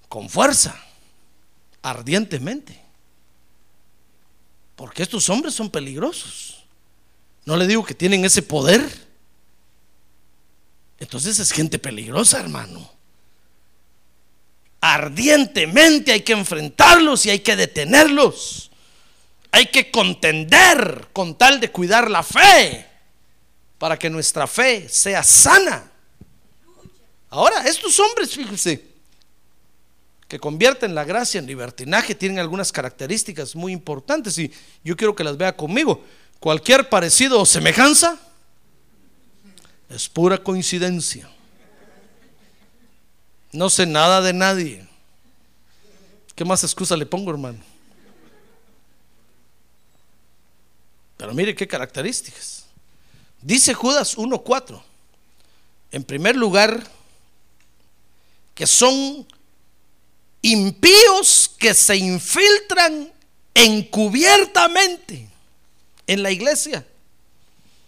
[0.10, 0.80] con fuerza,
[1.82, 2.82] ardientemente.
[4.76, 6.64] Porque estos hombres son peligrosos.
[7.46, 9.08] No le digo que tienen ese poder.
[11.00, 12.98] Entonces es gente peligrosa, hermano
[14.82, 18.72] ardientemente, hay que enfrentarlos y hay que detenerlos.
[19.52, 22.86] Hay que contender con tal de cuidar la fe
[23.78, 25.92] para que nuestra fe sea sana.
[27.30, 28.84] Ahora, estos hombres, fíjense,
[30.28, 34.52] que convierten la gracia en libertinaje, tienen algunas características muy importantes y
[34.84, 36.04] yo quiero que las vea conmigo.
[36.40, 38.20] Cualquier parecido o semejanza
[39.90, 41.30] es pura coincidencia.
[43.54, 44.88] No sé nada de nadie.
[46.36, 47.60] ¿Qué más excusa le pongo, hermano?
[51.16, 52.66] Pero mire qué características.
[53.42, 54.82] Dice Judas 1.4.
[55.92, 56.86] En primer lugar,
[58.54, 59.26] que son
[60.42, 63.12] impíos que se infiltran
[63.54, 65.28] encubiertamente
[66.06, 66.86] en la iglesia.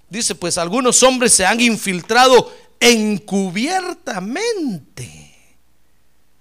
[0.10, 5.30] Dice, pues algunos hombres se han infiltrado encubiertamente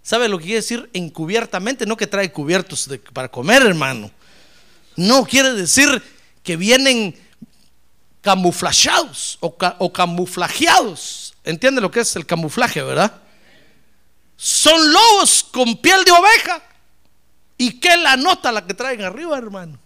[0.08, 1.84] ¿Sabe lo que quiere decir encubiertamente?
[1.84, 4.10] No que trae cubiertos para comer, hermano.
[4.96, 6.02] No quiere decir
[6.42, 7.14] que vienen
[8.22, 11.34] camuflajeados o, o camuflajeados.
[11.44, 13.20] ¿Entiende lo que es el camuflaje, verdad?
[14.38, 16.62] Son lobos con piel de oveja.
[17.58, 19.78] ¿Y qué la nota la que traen arriba, hermano?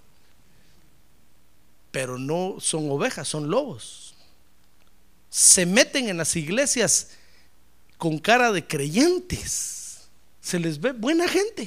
[1.90, 4.14] Pero no son ovejas, son lobos.
[5.28, 7.08] Se meten en las iglesias
[7.98, 9.72] con cara de creyentes
[10.42, 11.62] se les ve buena gente.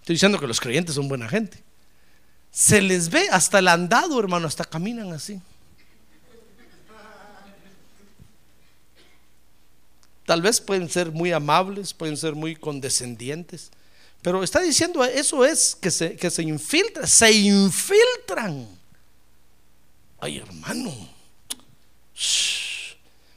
[0.00, 1.62] Estoy diciendo que los creyentes son buena gente.
[2.50, 5.40] Se les ve hasta el andado, hermano, hasta caminan así.
[10.26, 13.70] Tal vez pueden ser muy amables, pueden ser muy condescendientes,
[14.22, 18.68] pero está diciendo eso es que se, que se infiltran, se infiltran.
[20.20, 20.92] Ay, hermano.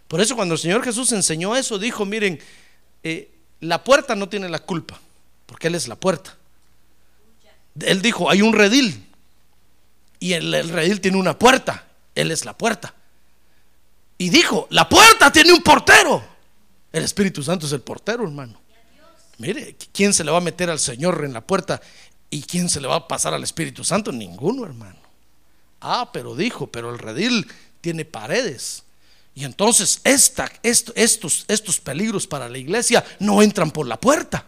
[0.08, 2.39] Por eso cuando el Señor Jesús enseñó eso, dijo, miren,
[3.02, 5.00] eh, la puerta no tiene la culpa,
[5.46, 6.38] porque Él es la puerta.
[7.82, 9.08] Él dijo, hay un redil
[10.19, 12.93] y el, redil tiene una puerta, Él es la puerta.
[14.17, 16.24] Y dijo, la puerta tiene un portero.
[16.93, 18.62] El Espíritu Santo es el portero, hermano.
[19.39, 21.82] Mire, ¿quién se le va a meter al Señor en la puerta
[22.29, 24.12] y quién se le va a pasar al Espíritu Santo?
[24.12, 24.99] Ninguno, hermano.
[25.82, 27.47] Ah, pero dijo, pero el redil
[27.82, 28.84] tiene paredes.
[29.34, 34.45] Y entonces esta, estos, estos peligros para la iglesia no entran por la puerta,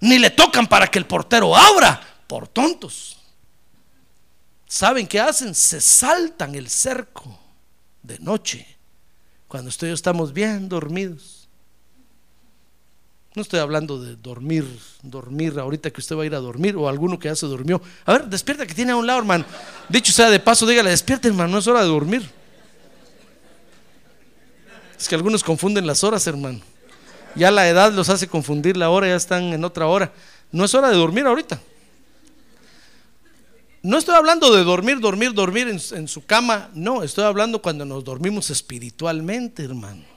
[0.00, 3.18] ni le tocan para que el portero abra, por tontos.
[4.66, 5.54] ¿Saben qué hacen?
[5.54, 7.38] Se saltan el cerco
[8.02, 8.66] de noche,
[9.46, 11.35] cuando ustedes estamos bien dormidos.
[13.36, 14.66] No estoy hablando de dormir,
[15.02, 17.82] dormir ahorita que usted va a ir a dormir o alguno que ya se durmió.
[18.06, 19.44] A ver, despierta que tiene a un lado, hermano.
[19.90, 22.26] Dicho sea de paso, dígale, despierta, hermano, no es hora de dormir.
[24.98, 26.60] Es que algunos confunden las horas, hermano.
[27.34, 30.14] Ya la edad los hace confundir la hora, ya están en otra hora.
[30.50, 31.60] No es hora de dormir ahorita.
[33.82, 36.70] No estoy hablando de dormir, dormir, dormir en, en su cama.
[36.72, 40.15] No, estoy hablando cuando nos dormimos espiritualmente, hermano.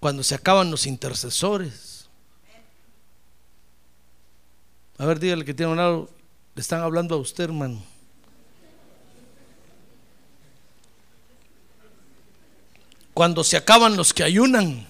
[0.00, 2.08] Cuando se acaban los intercesores.
[4.98, 6.10] A ver, dígale que tiene un lado.
[6.54, 7.82] Le están hablando a usted, hermano.
[13.12, 14.86] Cuando se acaban los que ayunan.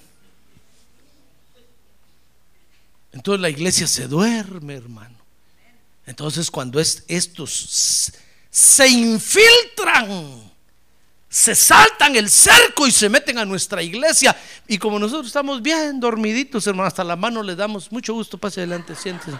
[3.11, 5.17] Entonces la iglesia se duerme, hermano.
[6.05, 8.13] Entonces cuando es, estos
[8.49, 10.46] se infiltran,
[11.29, 14.35] se saltan el cerco y se meten a nuestra iglesia.
[14.67, 18.61] Y como nosotros estamos bien dormiditos, hermano, hasta la mano le damos mucho gusto, pase
[18.61, 19.37] adelante, siéntese.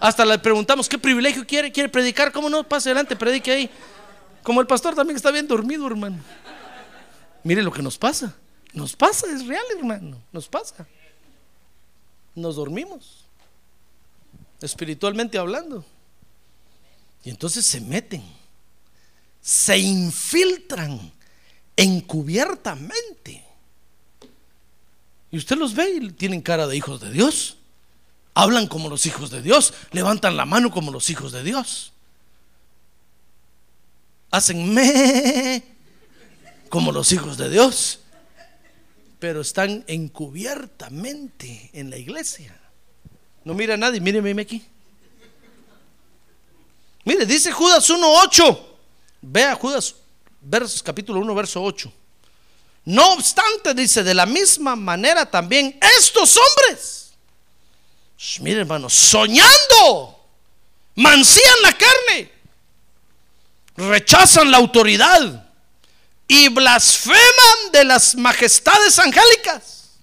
[0.00, 2.64] Hasta le preguntamos qué privilegio quiere, quiere predicar, ¿cómo no?
[2.64, 3.70] Pase adelante, predique ahí.
[4.42, 6.18] Como el pastor también está bien dormido, hermano.
[7.44, 8.34] Mire lo que nos pasa.
[8.72, 10.20] Nos pasa, es real, hermano.
[10.32, 10.86] Nos pasa.
[12.34, 13.24] Nos dormimos.
[14.60, 15.84] Espiritualmente hablando.
[17.24, 18.22] Y entonces se meten.
[19.48, 21.10] Se infiltran
[21.74, 23.42] encubiertamente.
[25.30, 27.56] Y usted los ve y tienen cara de hijos de Dios.
[28.34, 29.72] Hablan como los hijos de Dios.
[29.92, 31.94] Levantan la mano como los hijos de Dios.
[34.30, 35.62] Hacen me
[36.68, 38.00] como los hijos de Dios.
[39.18, 42.54] Pero están encubiertamente en la iglesia.
[43.44, 44.62] No mira a nadie, míreme aquí.
[47.06, 48.67] Mire, dice Judas 1.8.
[49.30, 49.94] Vea Judas,
[50.40, 51.92] versos, capítulo 1, verso 8.
[52.86, 57.12] No obstante, dice, de la misma manera también estos hombres,
[58.40, 60.24] mire hermano, soñando,
[60.94, 62.32] mancían la carne,
[63.76, 65.46] rechazan la autoridad
[66.26, 69.98] y blasfeman de las majestades angélicas.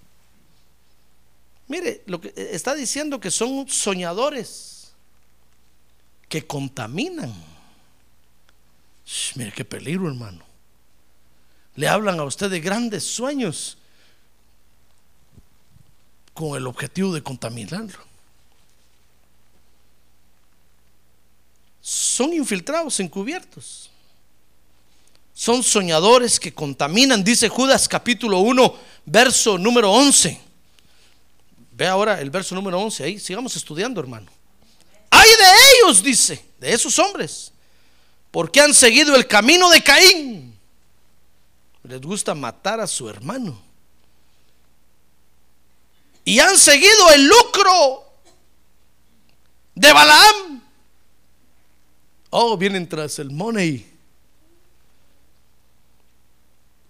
[1.67, 4.93] Mire, lo que está diciendo que son soñadores
[6.29, 7.54] que contaminan.
[9.35, 10.43] Mire qué peligro, hermano.
[11.75, 13.77] Le hablan a usted de grandes sueños
[16.33, 17.99] con el objetivo de contaminarlo.
[21.81, 23.89] Son infiltrados, encubiertos.
[25.33, 30.39] Son soñadores que contaminan, dice Judas capítulo 1, verso número 11.
[31.73, 34.31] Ve ahora el verso número 11 ahí, sigamos estudiando, hermano.
[35.09, 37.51] Hay de ellos, dice, de esos hombres,
[38.35, 40.59] porque han seguido el camino de Caín.
[41.83, 43.57] Les gusta matar a su hermano.
[46.25, 48.11] Y han seguido el lucro
[49.73, 50.61] de Balaam.
[52.31, 53.89] Oh, vienen tras el money.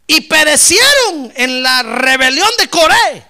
[0.07, 3.27] Y perecieron en la rebelión de Coré.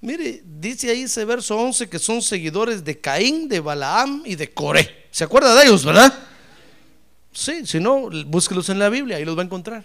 [0.00, 4.52] Mire, dice ahí ese verso 11 que son seguidores de Caín, de Balaam y de
[4.52, 5.01] Coré.
[5.12, 6.12] ¿Se acuerda de ellos, verdad?
[7.32, 9.84] Sí, si no, búsquelos en la Biblia, ahí los va a encontrar.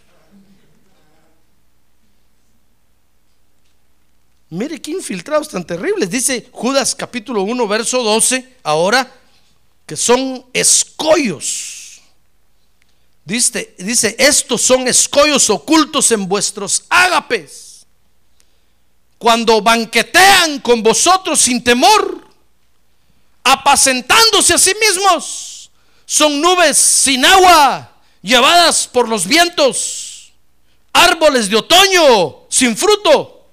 [4.49, 6.09] Mire qué infiltrados tan terribles.
[6.09, 9.11] Dice Judas capítulo 1, verso 12, ahora
[9.85, 12.01] que son escollos.
[13.25, 17.85] Dice, dice, estos son escollos ocultos en vuestros ágapes.
[19.17, 22.16] Cuando banquetean con vosotros sin temor,
[23.51, 25.71] apacentándose a sí mismos,
[26.05, 30.33] son nubes sin agua, llevadas por los vientos,
[30.93, 33.49] árboles de otoño sin fruto,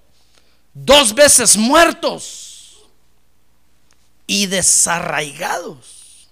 [0.72, 2.84] dos veces muertos
[4.26, 6.28] y desarraigados.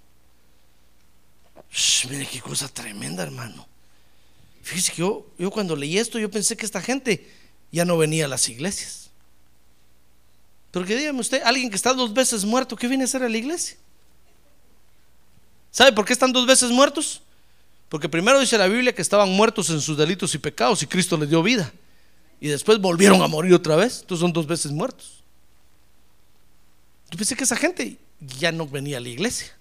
[2.08, 3.66] Mire qué cosa tremenda, hermano.
[4.62, 7.30] Fíjese que yo, yo cuando leí esto, yo pensé que esta gente
[7.70, 9.01] ya no venía a las iglesias.
[10.72, 13.28] Pero que dígame usted, alguien que está dos veces muerto, ¿qué viene a hacer a
[13.28, 13.76] la iglesia?
[15.70, 17.22] ¿Sabe por qué están dos veces muertos?
[17.90, 21.16] Porque primero dice la Biblia que estaban muertos en sus delitos y pecados y Cristo
[21.18, 21.70] les dio vida.
[22.40, 24.00] Y después volvieron a morir otra vez.
[24.00, 25.22] Entonces son dos veces muertos.
[27.10, 29.54] Yo pensé que esa gente ya no venía a la iglesia.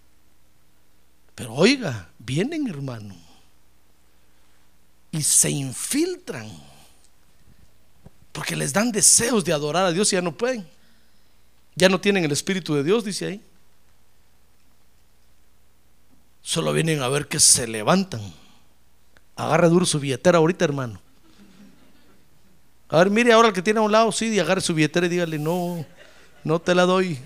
[1.36, 3.16] Pero oiga, vienen hermano.
[5.12, 6.50] Y se infiltran.
[8.32, 10.66] Porque les dan deseos de adorar a Dios y ya no pueden.
[11.76, 13.42] Ya no tienen el Espíritu de Dios, dice ahí.
[16.42, 18.22] Solo vienen a ver que se levantan.
[19.36, 21.02] Agarra duro su billetera ahorita, hermano.
[22.90, 25.06] A ver, mire ahora el que tiene a un lado, sí, y agarre su billetera
[25.06, 25.86] y dígale, no,
[26.44, 27.18] no te la doy.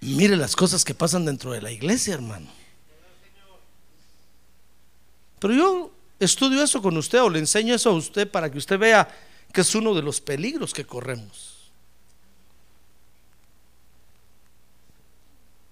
[0.00, 2.48] Mire las cosas que pasan dentro de la iglesia, hermano.
[5.38, 8.78] Pero yo estudio eso con usted o le enseño eso a usted para que usted
[8.78, 9.08] vea
[9.52, 11.70] que es uno de los peligros que corremos.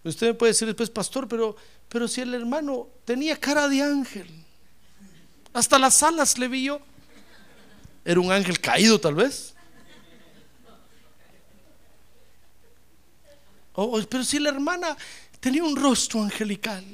[0.04, 1.56] Usted me puede decir después, pastor, pero,
[1.88, 4.28] pero si el hermano tenía cara de ángel,
[5.54, 6.80] hasta las alas le vi yo.
[8.04, 9.54] Era un ángel caído tal vez.
[13.74, 14.96] Oh, pero si la hermana
[15.40, 16.84] tenía un rostro angelical.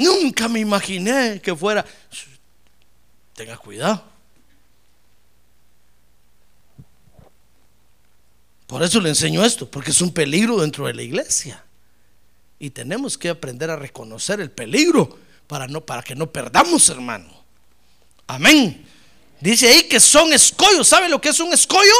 [0.00, 1.84] Nunca me imaginé que fuera.
[3.34, 4.02] Tenga cuidado.
[8.66, 11.62] Por eso le enseño esto, porque es un peligro dentro de la iglesia.
[12.58, 17.44] Y tenemos que aprender a reconocer el peligro para, no, para que no perdamos, hermano.
[18.26, 18.86] Amén.
[19.38, 20.88] Dice ahí que son escollos.
[20.88, 21.92] ¿Sabe lo que es un escollo?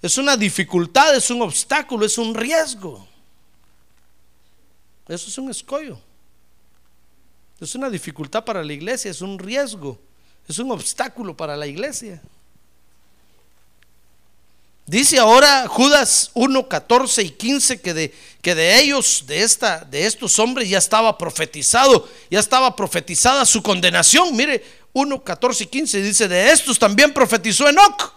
[0.00, 3.06] Es una dificultad, es un obstáculo, es un riesgo.
[5.06, 6.00] Eso es un escollo.
[7.60, 9.98] Es una dificultad para la iglesia, es un riesgo,
[10.46, 12.20] es un obstáculo para la iglesia.
[14.84, 20.06] Dice ahora Judas 1, 14 y 15 que de, que de ellos, de, esta, de
[20.06, 24.36] estos hombres, ya estaba profetizado, ya estaba profetizada su condenación.
[24.36, 28.12] Mire, 1, 14 y 15 dice, de estos también profetizó Enoch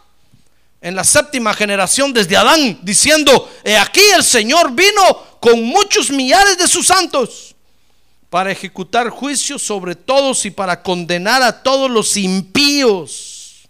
[0.81, 5.01] en la séptima generación desde Adán, diciendo, he aquí el Señor vino
[5.39, 7.55] con muchos millares de sus santos
[8.29, 13.67] para ejecutar juicio sobre todos y para condenar a todos los impíos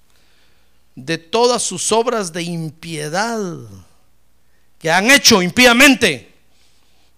[0.95, 3.39] de todas sus obras de impiedad
[4.77, 6.31] que han hecho impíamente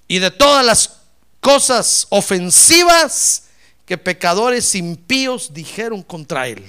[0.08, 0.98] y de todas las
[1.40, 3.46] cosas ofensivas
[3.86, 6.64] que pecadores impíos dijeron contra él.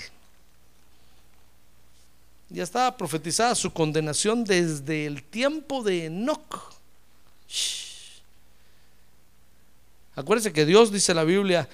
[2.49, 6.75] Ya estaba profetizada su condenación desde el tiempo de Enoch.
[10.15, 11.69] Acuérdense que Dios, dice la Biblia,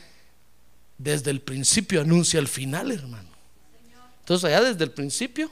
[0.97, 3.29] desde el principio anuncia el final, hermano.
[4.21, 5.51] Entonces allá desde el principio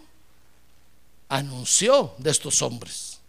[1.29, 3.21] anunció de estos hombres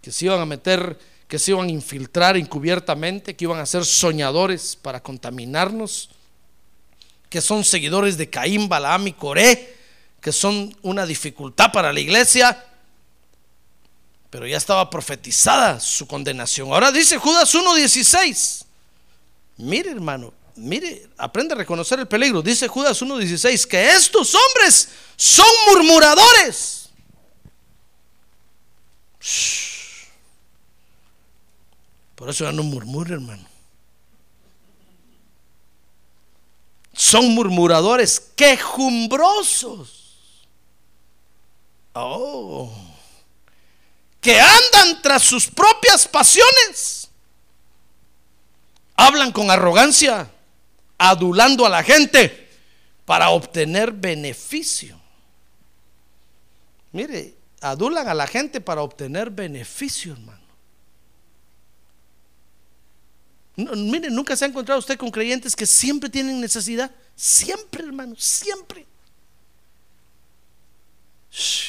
[0.00, 3.84] que se iban a meter, que se iban a infiltrar encubiertamente, que iban a ser
[3.84, 6.10] soñadores para contaminarnos,
[7.28, 9.74] que son seguidores de Caín, Balaam y Coré,
[10.20, 12.64] que son una dificultad para la iglesia,
[14.36, 16.70] pero ya estaba profetizada su condenación.
[16.70, 18.66] Ahora dice Judas 1.16,
[19.56, 22.42] mire hermano, mire, aprende a reconocer el peligro.
[22.42, 26.90] Dice Judas 1.16 que estos hombres son murmuradores.
[32.14, 33.48] Por eso ya no murmure, hermano.
[36.92, 40.44] Son murmuradores quejumbrosos.
[41.94, 42.95] Oh.
[44.26, 47.08] Que andan tras sus propias pasiones.
[48.96, 50.28] Hablan con arrogancia
[50.98, 52.48] adulando a la gente
[53.04, 55.00] para obtener beneficio.
[56.90, 60.40] Mire, adulan a la gente para obtener beneficio, hermano.
[63.76, 66.90] mire, nunca se ha encontrado usted con creyentes que siempre tienen necesidad.
[67.14, 68.84] Siempre, hermano, siempre.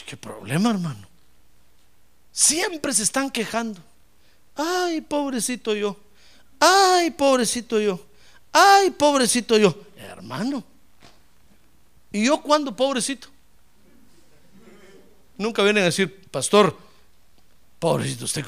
[0.07, 1.06] qué problema, hermano.
[2.37, 3.81] Siempre se están quejando.
[4.55, 5.97] Ay, pobrecito yo.
[6.59, 7.99] Ay, pobrecito yo.
[8.53, 9.75] Ay, pobrecito yo.
[9.97, 10.63] Hermano.
[12.11, 13.27] ¿Y yo cuándo, pobrecito?
[15.35, 16.77] Nunca vienen a decir, pastor,
[17.79, 18.45] pobrecito, usted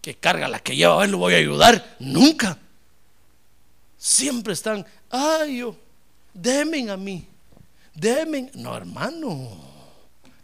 [0.00, 1.96] que, carga la que lleva, a lo voy a ayudar.
[1.98, 2.58] Nunca.
[3.98, 5.74] Siempre están, ay, yo,
[6.32, 7.26] demen a mí,
[7.92, 8.52] demen.
[8.54, 9.67] No, hermano,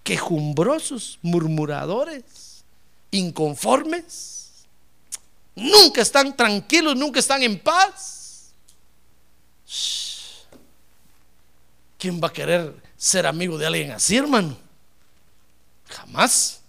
[0.04, 2.62] quejumbrosos, murmuradores,
[3.10, 4.66] inconformes.
[5.56, 8.52] Nunca están tranquilos, nunca están en paz.
[11.98, 14.56] ¿Quién va a querer ser amigo de alguien así, hermano?
[15.88, 16.60] Jamás.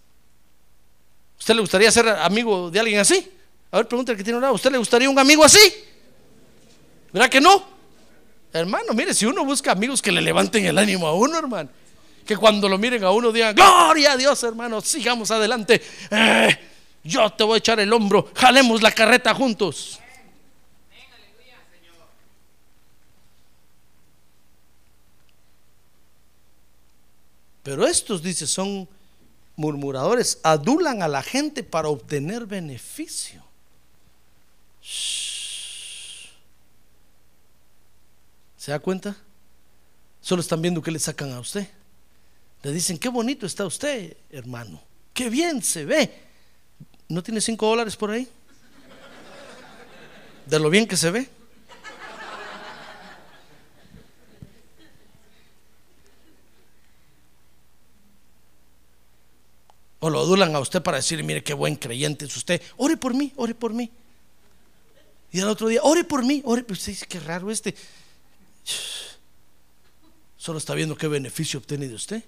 [1.37, 3.31] ¿Usted le gustaría ser amigo de alguien así?
[3.69, 4.53] A ver, pregúntale que tiene un lado.
[4.53, 5.59] ¿Usted le gustaría un amigo así?
[7.11, 7.63] ¿Verdad que no?
[8.53, 11.69] Hermano, mire, si uno busca amigos que le levanten el ánimo a uno, hermano,
[12.25, 15.81] que cuando lo miren a uno digan, gloria a Dios, hermano, sigamos adelante.
[16.09, 16.59] Eh,
[17.03, 19.99] yo te voy a echar el hombro, jalemos la carreta juntos.
[27.61, 28.87] Pero estos, dice, son
[29.55, 33.43] murmuradores, adulan a la gente para obtener beneficio.
[38.57, 39.15] ¿Se da cuenta?
[40.21, 41.67] Solo están viendo que le sacan a usted.
[42.65, 44.81] Le dicen, qué bonito está usted, hermano.
[45.13, 46.11] Qué bien se ve.
[47.09, 48.27] ¿No tiene cinco dólares por ahí?
[50.47, 51.29] De lo bien que se ve.
[59.99, 62.59] O lo adulan a usted para decir, mire qué buen creyente es usted.
[62.77, 63.91] Ore por mí, ore por mí.
[65.31, 66.63] Y al otro día, ore por mí, ore.
[66.63, 67.75] por Usted dice, qué raro este.
[70.35, 72.23] Solo está viendo qué beneficio obtiene de usted.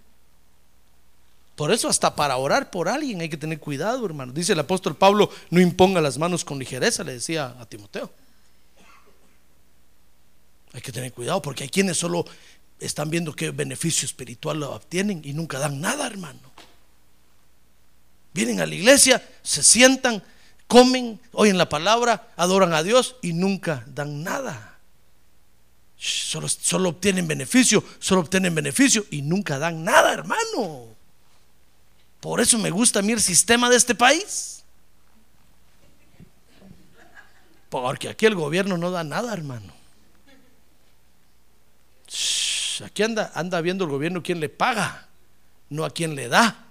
[1.57, 4.31] Por eso hasta para orar por alguien hay que tener cuidado, hermano.
[4.31, 8.11] Dice el apóstol Pablo, no imponga las manos con ligereza, le decía a Timoteo.
[10.73, 12.25] Hay que tener cuidado porque hay quienes solo
[12.79, 16.39] están viendo qué beneficio espiritual lo obtienen y nunca dan nada, hermano.
[18.35, 20.21] Vienen a la iglesia, se sientan,
[20.67, 24.77] comen, oyen la palabra, adoran a Dios y nunca dan nada.
[25.97, 30.96] Solo, solo obtienen beneficio, solo obtienen beneficio y nunca dan nada, hermano.
[32.19, 34.63] Por eso me gusta a mí el sistema de este país.
[37.69, 39.73] Porque aquí el gobierno no da nada, hermano.
[42.85, 45.07] Aquí anda, anda viendo el gobierno quién le paga,
[45.69, 46.67] no a quién le da.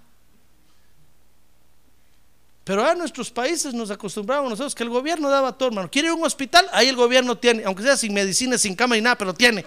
[2.63, 5.89] Pero a nuestros países nos acostumbramos nosotros que el gobierno daba todo, hermano.
[5.89, 6.65] ¿Quiere un hospital?
[6.73, 9.65] Ahí el gobierno tiene, aunque sea sin medicina, sin cama y nada, pero tiene.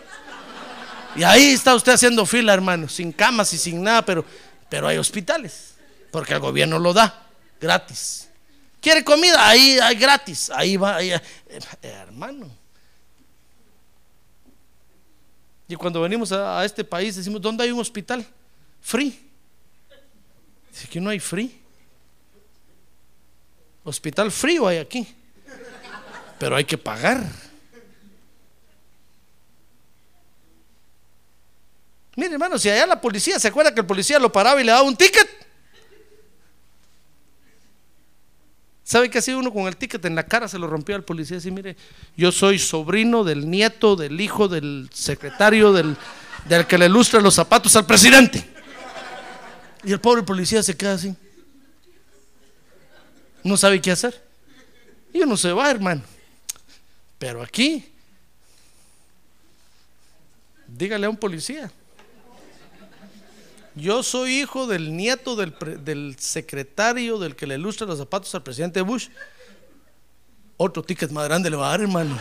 [1.16, 4.24] Y ahí está usted haciendo fila, hermano, sin camas y sin nada, pero,
[4.68, 5.69] pero hay hospitales,
[6.10, 7.26] porque el gobierno lo da
[7.60, 8.28] gratis.
[8.80, 9.48] ¿Quiere comida?
[9.48, 11.20] Ahí hay gratis, ahí va, ahí, eh,
[11.82, 12.50] hermano.
[15.68, 18.26] Y cuando venimos a, a, este país decimos, ¿dónde hay un hospital?
[18.80, 19.30] Free.
[20.70, 21.60] Dice que no hay free.
[23.84, 25.06] Hospital frío hay aquí.
[26.38, 27.22] Pero hay que pagar.
[32.16, 34.72] Mire, hermano, si allá la policía se acuerda que el policía lo paraba y le
[34.72, 35.39] daba un ticket.
[38.90, 40.48] ¿Sabe qué hacía uno con el ticket en la cara?
[40.48, 41.36] Se lo rompió al policía.
[41.36, 41.76] Así, mire,
[42.16, 45.96] yo soy sobrino del nieto, del hijo, del secretario, del,
[46.48, 48.44] del que le lustra los zapatos al presidente.
[49.84, 51.14] Y el pobre policía se queda así.
[53.44, 54.20] No sabe qué hacer.
[55.12, 56.02] Y uno se va, hermano.
[57.16, 57.92] Pero aquí,
[60.66, 61.70] dígale a un policía.
[63.74, 65.54] Yo soy hijo del nieto del,
[65.84, 69.08] del, secretario del que le ilustra los zapatos al presidente Bush.
[70.56, 72.18] Otro ticket más grande le va a dar, hermano.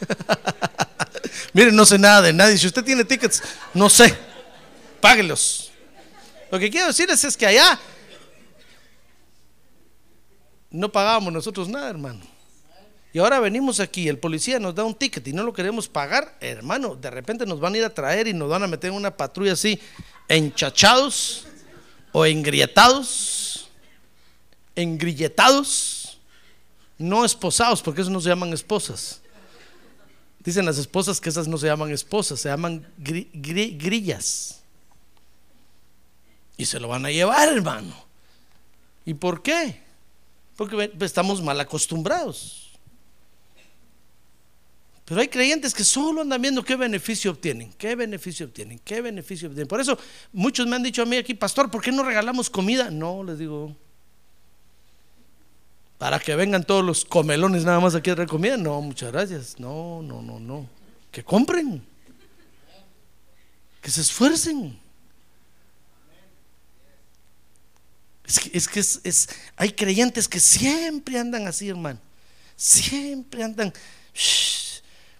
[1.52, 2.56] Miren, no sé nada de nadie.
[2.56, 3.42] Si usted tiene tickets,
[3.74, 4.16] no sé.
[5.00, 5.72] Páguelos.
[6.50, 7.78] Lo que quiero decirles es que allá
[10.70, 12.31] no pagábamos nosotros nada, hermano.
[13.12, 16.34] Y ahora venimos aquí, el policía nos da un ticket y no lo queremos pagar,
[16.40, 18.96] hermano, de repente nos van a ir a traer y nos van a meter en
[18.96, 19.78] una patrulla así,
[20.28, 21.46] enchachados
[22.10, 23.68] o engrietados,
[24.74, 26.18] engrilletados,
[26.96, 29.20] no esposados, porque esos no se llaman esposas.
[30.38, 34.62] Dicen las esposas que esas no se llaman esposas, se llaman gri, gri, grillas.
[36.56, 37.94] Y se lo van a llevar, hermano.
[39.04, 39.82] ¿Y por qué?
[40.56, 42.61] Porque estamos mal acostumbrados.
[45.12, 49.46] Pero hay creyentes que solo andan viendo qué beneficio obtienen, qué beneficio obtienen, qué beneficio
[49.46, 49.68] obtienen.
[49.68, 49.98] Por eso
[50.32, 52.90] muchos me han dicho a mí aquí, pastor, ¿por qué no regalamos comida?
[52.90, 53.76] No, les digo,
[55.98, 58.56] para que vengan todos los comelones nada más aquí a traer comida.
[58.56, 59.60] No, muchas gracias.
[59.60, 60.66] No, no, no, no.
[61.10, 61.84] Que compren,
[63.82, 64.78] que se esfuercen.
[68.50, 72.00] Es que, es, es, hay creyentes que siempre andan así, hermano.
[72.56, 73.74] Siempre andan,
[74.14, 74.71] shh,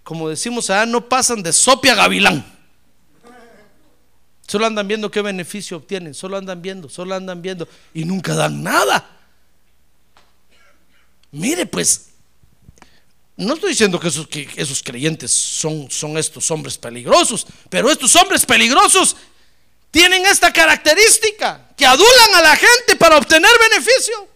[0.02, 2.44] como decimos ah, no pasan de sopia gavilán.
[4.46, 8.62] Solo andan viendo qué beneficio obtienen, solo andan viendo, solo andan viendo y nunca dan
[8.62, 9.08] nada.
[11.30, 12.08] Mire, pues,
[13.36, 18.14] no estoy diciendo que esos, que esos creyentes son, son estos hombres peligrosos, pero estos
[18.16, 19.16] hombres peligrosos
[19.90, 24.28] tienen esta característica, que adulan a la gente para obtener beneficio.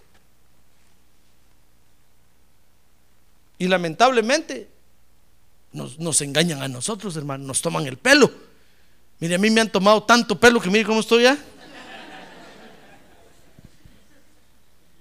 [3.59, 4.76] Y lamentablemente
[5.77, 8.31] nos, engañan a nosotros, hermano, nos toman el pelo.
[9.21, 11.39] Mire, a mí me han tomado tanto pelo que mire cómo estoy ya.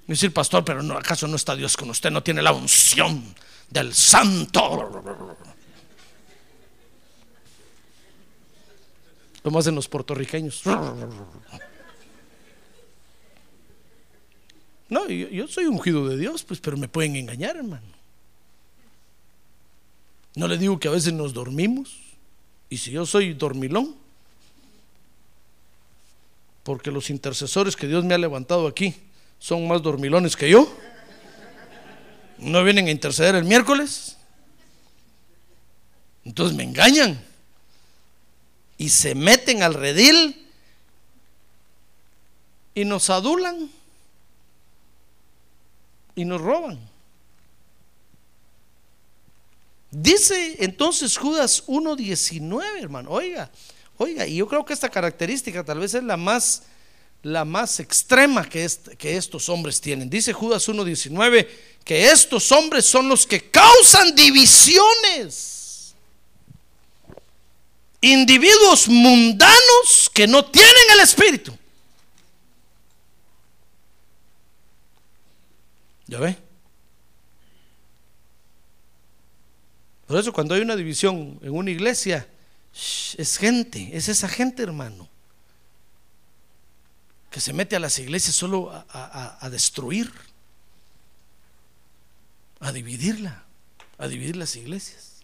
[0.07, 2.11] Decir, pastor, pero no, ¿acaso no está Dios con usted?
[2.11, 3.34] No tiene la unción
[3.69, 5.03] del santo.
[9.41, 10.61] Como hacen los puertorriqueños.
[14.88, 17.94] No, yo, yo, soy ungido de Dios, pues, pero me pueden engañar, hermano.
[20.36, 21.97] No le digo que a veces nos dormimos.
[22.69, 23.95] Y si yo soy dormilón,
[26.63, 28.95] porque los intercesores que Dios me ha levantado aquí
[29.39, 30.67] son más dormilones que yo,
[32.39, 34.17] no vienen a interceder el miércoles,
[36.25, 37.23] entonces me engañan
[38.77, 40.47] y se meten al redil
[42.73, 43.69] y nos adulan
[46.15, 46.94] y nos roban.
[49.97, 53.11] Dice entonces Judas 1.19, hermano.
[53.11, 53.49] Oiga,
[53.97, 56.63] oiga, y yo creo que esta característica tal vez es la más,
[57.23, 60.09] la más extrema que, que estos hombres tienen.
[60.09, 61.47] Dice Judas 1.19
[61.85, 65.95] que estos hombres son los que causan divisiones.
[68.01, 71.57] Individuos mundanos que no tienen el espíritu.
[76.07, 76.44] ¿Ya ve?
[80.07, 82.27] Por eso cuando hay una división en una iglesia,
[83.17, 85.07] es gente, es esa gente hermano,
[87.31, 90.11] que se mete a las iglesias solo a, destruir,
[92.59, 93.43] a dividirla,
[93.97, 95.15] a dividir las iglesias.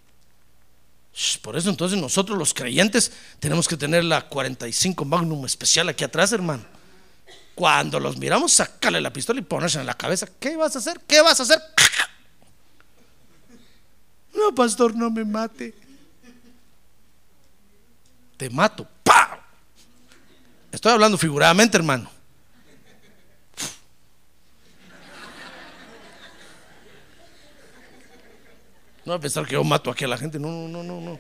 [1.41, 6.31] Por eso entonces nosotros los creyentes tenemos que tener la 45 Magnum especial aquí atrás,
[6.31, 6.63] hermano.
[7.53, 10.27] Cuando los miramos, sacarle la pistola y ponerse en la cabeza.
[10.39, 11.01] ¿Qué vas a hacer?
[11.07, 11.61] ¿Qué vas a hacer?
[14.41, 15.73] No, pastor, no me mate.
[18.37, 18.87] Te mato.
[19.03, 19.39] ¡Pah!
[20.71, 22.09] Estoy hablando figuradamente, hermano.
[29.05, 30.39] No a pensar que yo mato aquí a la gente.
[30.39, 31.19] No, no, no, no.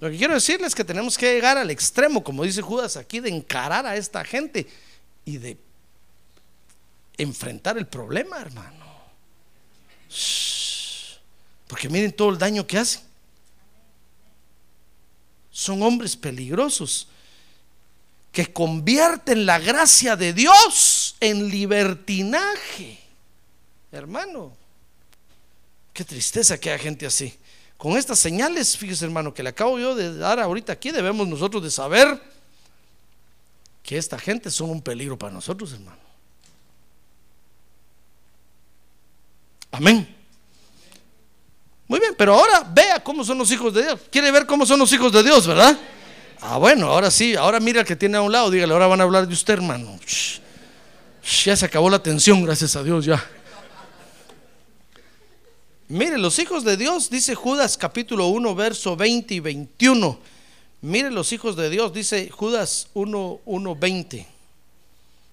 [0.00, 3.20] Lo que quiero decirles es que tenemos que llegar al extremo, como dice Judas aquí,
[3.20, 4.66] de encarar a esta gente
[5.24, 5.56] y de
[7.16, 8.86] enfrentar el problema, hermano.
[11.68, 13.02] Porque miren todo el daño que hacen.
[15.52, 17.06] Son hombres peligrosos
[18.32, 22.98] que convierten la gracia de Dios en libertinaje.
[23.92, 24.56] Hermano,
[25.92, 27.36] qué tristeza que haya gente así.
[27.76, 31.62] Con estas señales, fíjese hermano, que le acabo yo de dar ahorita aquí, debemos nosotros
[31.62, 32.20] de saber
[33.82, 35.98] que esta gente son un peligro para nosotros, hermano.
[39.70, 40.17] Amén.
[41.88, 44.00] Muy bien, pero ahora vea cómo son los hijos de Dios.
[44.12, 45.76] Quiere ver cómo son los hijos de Dios, ¿verdad?
[46.40, 49.04] Ah, bueno, ahora sí, ahora mira que tiene a un lado, dígale, ahora van a
[49.04, 49.98] hablar de usted, hermano.
[51.44, 53.24] ya se acabó la tensión, gracias a Dios, ya.
[55.88, 60.18] Mire, los hijos de Dios, dice Judas capítulo 1, verso 20 y 21.
[60.82, 64.26] Mire los hijos de Dios, dice Judas 1, 1, 20.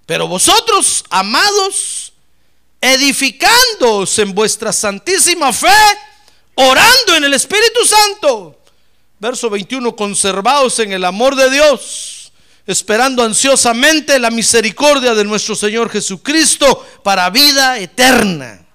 [0.06, 2.14] Pero vosotros, amados,
[2.80, 5.68] edificándoos en vuestra santísima fe,
[6.56, 8.60] orando en el Espíritu Santo.
[9.20, 12.34] Verso 21, conservaos en el amor de Dios,
[12.66, 18.66] esperando ansiosamente la misericordia de nuestro Señor Jesucristo para vida eterna.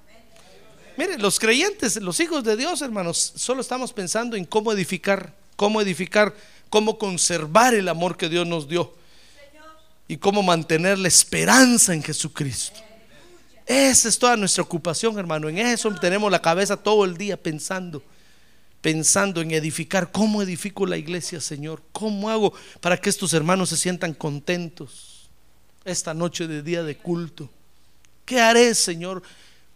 [0.97, 5.81] Mire, los creyentes, los hijos de Dios, hermanos, solo estamos pensando en cómo edificar, cómo
[5.81, 6.35] edificar,
[6.69, 8.95] cómo conservar el amor que Dios nos dio
[10.09, 12.81] y cómo mantener la esperanza en Jesucristo.
[13.71, 15.49] Esa es toda nuestra ocupación, hermano.
[15.49, 18.03] En eso tenemos la cabeza todo el día pensando,
[18.81, 20.11] pensando en edificar.
[20.11, 21.81] ¿Cómo edifico la iglesia, Señor?
[21.93, 25.31] ¿Cómo hago para que estos hermanos se sientan contentos
[25.85, 27.49] esta noche de día de culto?
[28.25, 29.23] ¿Qué haré, Señor?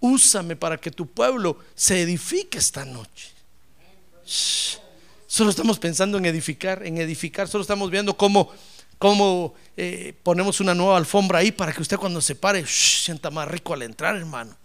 [0.01, 3.31] Úsame para que tu pueblo se edifique esta noche.
[5.29, 7.47] Solo estamos pensando en edificar, en edificar.
[7.47, 8.51] Solo estamos viendo cómo
[9.05, 13.47] cómo eh, ponemos una nueva alfombra ahí para que usted cuando se pare sienta más
[13.47, 14.57] rico al entrar, hermano.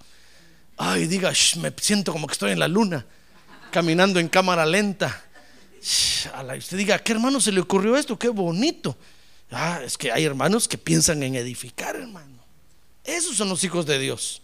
[0.77, 3.05] Ay, diga, me siento como que estoy en la luna,
[3.69, 5.25] caminando en cámara lenta.
[6.57, 8.17] usted diga, ¿qué hermano se le ocurrió esto?
[8.17, 8.97] Qué bonito.
[9.51, 12.41] Ah, es que hay hermanos que piensan en edificar, hermano.
[13.03, 14.41] Esos son los hijos de Dios.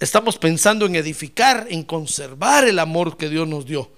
[0.00, 3.92] Estamos pensando en edificar, en conservar el amor que Dios nos dio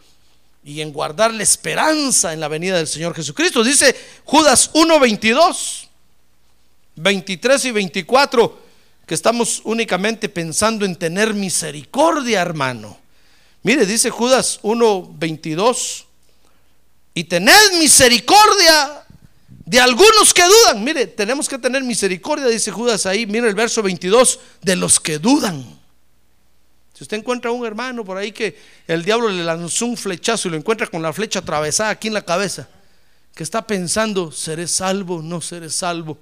[0.67, 3.63] y en guardar la esperanza en la venida del Señor Jesucristo.
[3.63, 3.95] Dice
[4.25, 5.89] Judas 1, 22,
[6.97, 8.63] 23 y 24,
[9.07, 12.99] que estamos únicamente pensando en tener misericordia, hermano.
[13.63, 16.07] Mire, dice Judas 1, 22,
[17.15, 19.05] y tened misericordia
[19.65, 20.83] de algunos que dudan.
[20.83, 25.21] Mire, tenemos que tener misericordia, dice Judas ahí, mire el verso 22, de los que
[25.21, 25.76] dudan.
[26.97, 30.49] Si usted encuentra a un hermano por ahí que el diablo le lanzó un flechazo
[30.49, 32.71] y lo encuentra con la flecha atravesada aquí en la cabeza,
[33.35, 35.21] que está pensando, ¿seré salvo?
[35.21, 36.17] No seré salvo.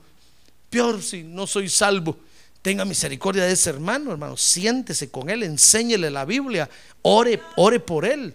[0.68, 2.18] Peor si no soy salvo.
[2.61, 4.37] Tenga misericordia de ese hermano, hermano.
[4.37, 6.68] Siéntese con él, enséñele la Biblia,
[7.03, 8.35] ore, ore por él.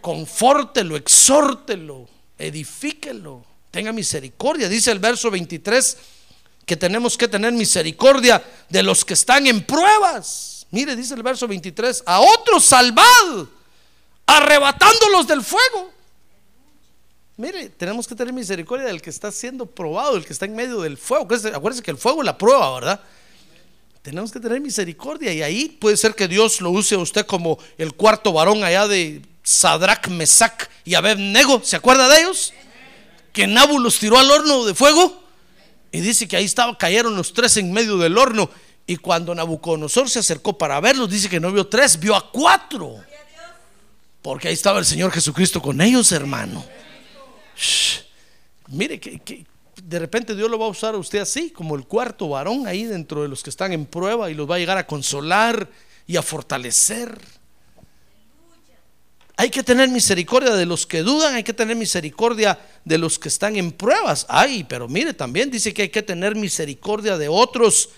[0.00, 3.44] Confórtelo, exhórtelo, edifíquelo.
[3.70, 4.68] Tenga misericordia.
[4.68, 5.98] Dice el verso 23
[6.66, 11.48] que tenemos que tener misericordia de los que están en pruebas Mire, dice el verso
[11.48, 13.46] 23, a otros salvad,
[14.26, 15.92] arrebatándolos del fuego.
[17.36, 20.80] Mire, tenemos que tener misericordia del que está siendo probado, el que está en medio
[20.80, 21.24] del fuego.
[21.24, 23.00] Acuérdense, que el fuego es la prueba, ¿verdad?
[24.02, 27.58] Tenemos que tener misericordia y ahí puede ser que Dios lo use a usted como
[27.78, 31.60] el cuarto varón allá de Sadrach, Mesach y Abednego.
[31.62, 32.52] ¿Se acuerda de ellos?
[33.32, 35.22] Que Nabu los tiró al horno de fuego
[35.92, 38.50] y dice que ahí estaba, cayeron los tres en medio del horno.
[38.88, 42.96] Y cuando Nabucodonosor se acercó para verlos, dice que no vio tres, vio a cuatro.
[44.22, 46.64] Porque ahí estaba el Señor Jesucristo con ellos, hermano.
[48.68, 49.44] Mire que
[49.82, 52.84] de repente Dios lo va a usar a usted así, como el cuarto varón ahí
[52.84, 55.68] dentro de los que están en prueba y los va a llegar a consolar
[56.06, 57.20] y a fortalecer.
[59.36, 63.28] Hay que tener misericordia de los que dudan, hay que tener misericordia de los que
[63.28, 64.24] están en pruebas.
[64.30, 67.90] Ay, pero mire, también dice que hay que tener misericordia de otros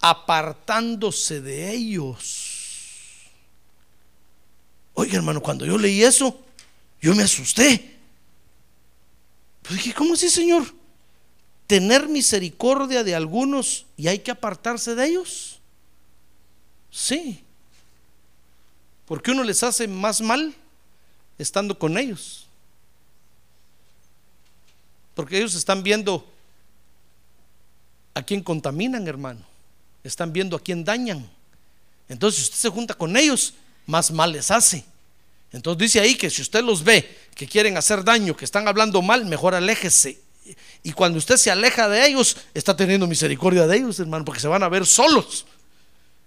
[0.00, 3.30] apartándose de ellos.
[4.94, 6.38] Oiga, hermano, cuando yo leí eso,
[7.00, 7.96] yo me asusté.
[9.62, 10.64] Pues dije, ¿cómo así, Señor?
[11.66, 15.60] Tener misericordia de algunos y hay que apartarse de ellos.
[16.90, 17.44] Sí.
[19.06, 20.54] Porque uno les hace más mal
[21.38, 22.46] estando con ellos.
[25.14, 26.26] Porque ellos están viendo
[28.14, 29.49] a quién contaminan, hermano.
[30.02, 31.28] Están viendo a quién dañan.
[32.08, 33.54] Entonces, si usted se junta con ellos,
[33.86, 34.84] más mal les hace.
[35.52, 39.02] Entonces dice ahí que si usted los ve que quieren hacer daño, que están hablando
[39.02, 40.20] mal, mejor aléjese.
[40.82, 44.48] Y cuando usted se aleja de ellos, está teniendo misericordia de ellos, hermano, porque se
[44.48, 45.46] van a ver solos.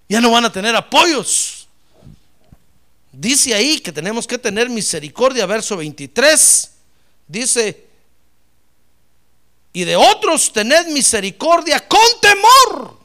[0.09, 1.67] Ya no van a tener apoyos.
[3.11, 6.71] Dice ahí que tenemos que tener misericordia, verso 23.
[7.27, 7.85] Dice,
[9.71, 12.97] y de otros tened misericordia con temor,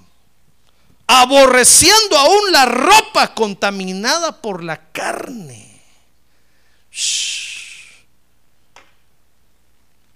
[1.08, 5.80] aborreciendo aún la ropa contaminada por la carne.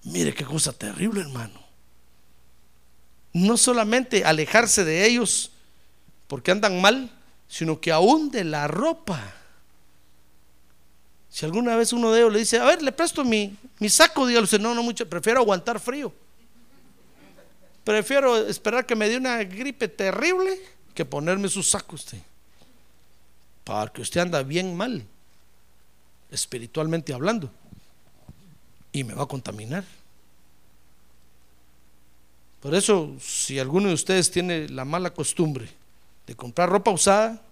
[0.05, 1.61] Mire qué cosa terrible, hermano.
[3.33, 5.51] No solamente alejarse de ellos
[6.29, 7.11] porque andan mal,
[7.49, 9.19] sino que aún de la ropa.
[11.31, 14.27] Si alguna vez uno de ellos le dice, a ver, le presto mi, mi saco,
[14.27, 16.13] dígale usted, no, no mucho, prefiero aguantar frío.
[17.83, 20.61] Prefiero esperar que me dé una gripe terrible
[20.95, 22.21] que ponerme su saco usted.
[23.65, 25.05] Porque usted anda bien mal,
[26.31, 27.51] espiritualmente hablando,
[28.93, 29.85] y me va a contaminar.
[32.61, 35.69] Por eso, si alguno de ustedes tiene la mala costumbre
[36.27, 37.43] de comprar ropa usada,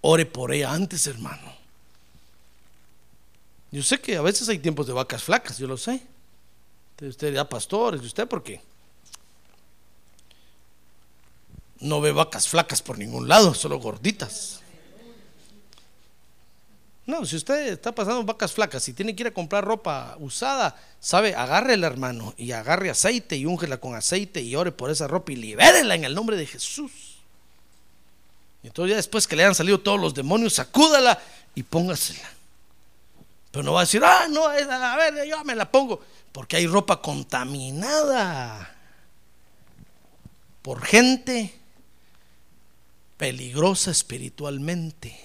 [0.00, 1.52] ore por ella antes, hermano.
[3.70, 6.00] Yo sé que a veces hay tiempos de vacas flacas, yo lo sé.
[7.02, 8.62] Usted dirá, pastor, ¿es usted por qué?
[11.84, 14.60] No ve vacas flacas por ningún lado, solo gorditas.
[17.04, 20.80] No, si usted está pasando vacas flacas y tiene que ir a comprar ropa usada,
[20.98, 25.32] sabe, agárrela, hermano, y agarre aceite y úngela con aceite y ore por esa ropa
[25.32, 27.18] y libérela en el nombre de Jesús.
[28.62, 31.20] Y entonces ya después que le hayan salido todos los demonios, sacúdala
[31.54, 32.30] y póngasela.
[33.50, 36.00] Pero no va a decir, ah, no, a ver, yo me la pongo.
[36.32, 38.74] Porque hay ropa contaminada
[40.62, 41.60] por gente
[43.16, 45.18] peligrosa espiritualmente.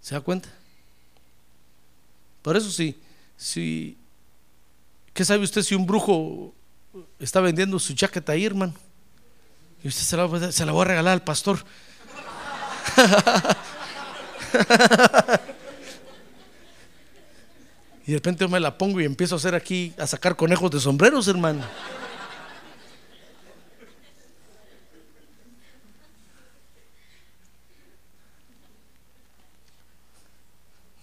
[0.00, 0.48] ¿Se da cuenta?
[2.42, 2.96] Por eso sí,
[3.36, 3.98] si,
[5.12, 6.54] ¿qué sabe usted si un brujo
[7.18, 8.74] está vendiendo su chaqueta ahí, hermano?
[9.82, 11.58] Y usted se la, se la va a regalar al pastor.
[18.06, 20.70] y de repente yo me la pongo y empiezo a hacer aquí, a sacar conejos
[20.70, 21.64] de sombreros, hermano.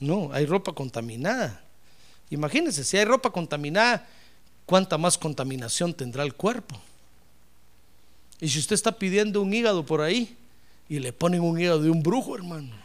[0.04, 1.64] No, hay ropa contaminada.
[2.30, 4.06] Imagínense, si hay ropa contaminada,
[4.66, 6.80] ¿cuánta más contaminación tendrá el cuerpo?
[8.42, 10.36] Y si usted está pidiendo un hígado por ahí
[10.90, 12.76] y le ponen un hígado de un brujo, hermano,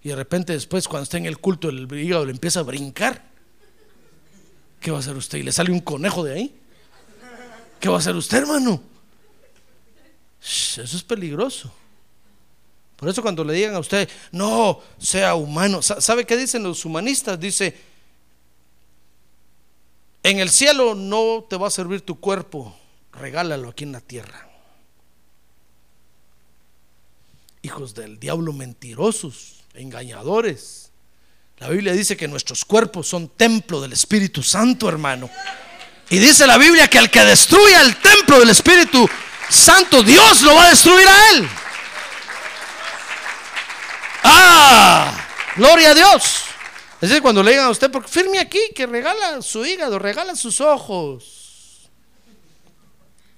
[0.00, 3.24] y de repente después cuando está en el culto el hígado le empieza a brincar,
[4.80, 5.38] ¿qué va a hacer usted?
[5.38, 6.54] ¿Y le sale un conejo de ahí?
[7.80, 8.80] ¿Qué va a hacer usted, hermano?
[10.40, 11.72] Eso es peligroso.
[12.98, 17.38] Por eso cuando le digan a usted, no, sea humano, ¿sabe qué dicen los humanistas?
[17.38, 17.76] Dice,
[20.24, 22.76] en el cielo no te va a servir tu cuerpo,
[23.12, 24.48] regálalo aquí en la tierra.
[27.62, 30.90] Hijos del diablo mentirosos, engañadores.
[31.58, 35.30] La Biblia dice que nuestros cuerpos son templo del Espíritu Santo, hermano.
[36.10, 39.08] Y dice la Biblia que al que destruya el templo del Espíritu
[39.48, 41.48] Santo, Dios lo va a destruir a él.
[44.22, 46.44] Ah, Gloria a Dios.
[47.00, 50.36] Es decir, cuando le digan a usted, porque firme aquí que regala su hígado, regala
[50.36, 51.88] sus ojos,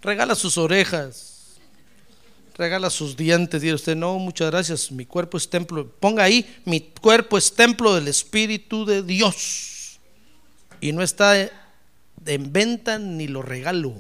[0.03, 1.57] regala sus orejas,
[2.57, 3.63] regala sus dientes.
[3.63, 5.91] Dice usted, no, muchas gracias, mi cuerpo es templo.
[5.99, 9.99] Ponga ahí, mi cuerpo es templo del Espíritu de Dios.
[10.81, 13.95] Y no está en venta ni lo regalo.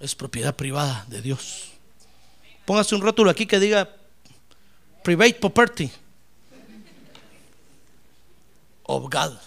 [0.00, 1.72] Es propiedad privada de Dios.
[2.64, 3.94] Póngase un rótulo aquí que diga
[5.02, 5.90] private property
[8.84, 9.38] of God.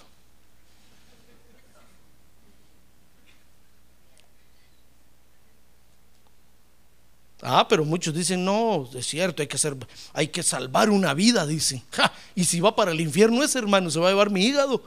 [7.44, 9.76] Ah, pero muchos dicen, no, es cierto, hay que hacer,
[10.14, 11.82] hay que salvar una vida, dicen.
[12.36, 14.84] y si va para el infierno ese hermano, se va a llevar mi hígado.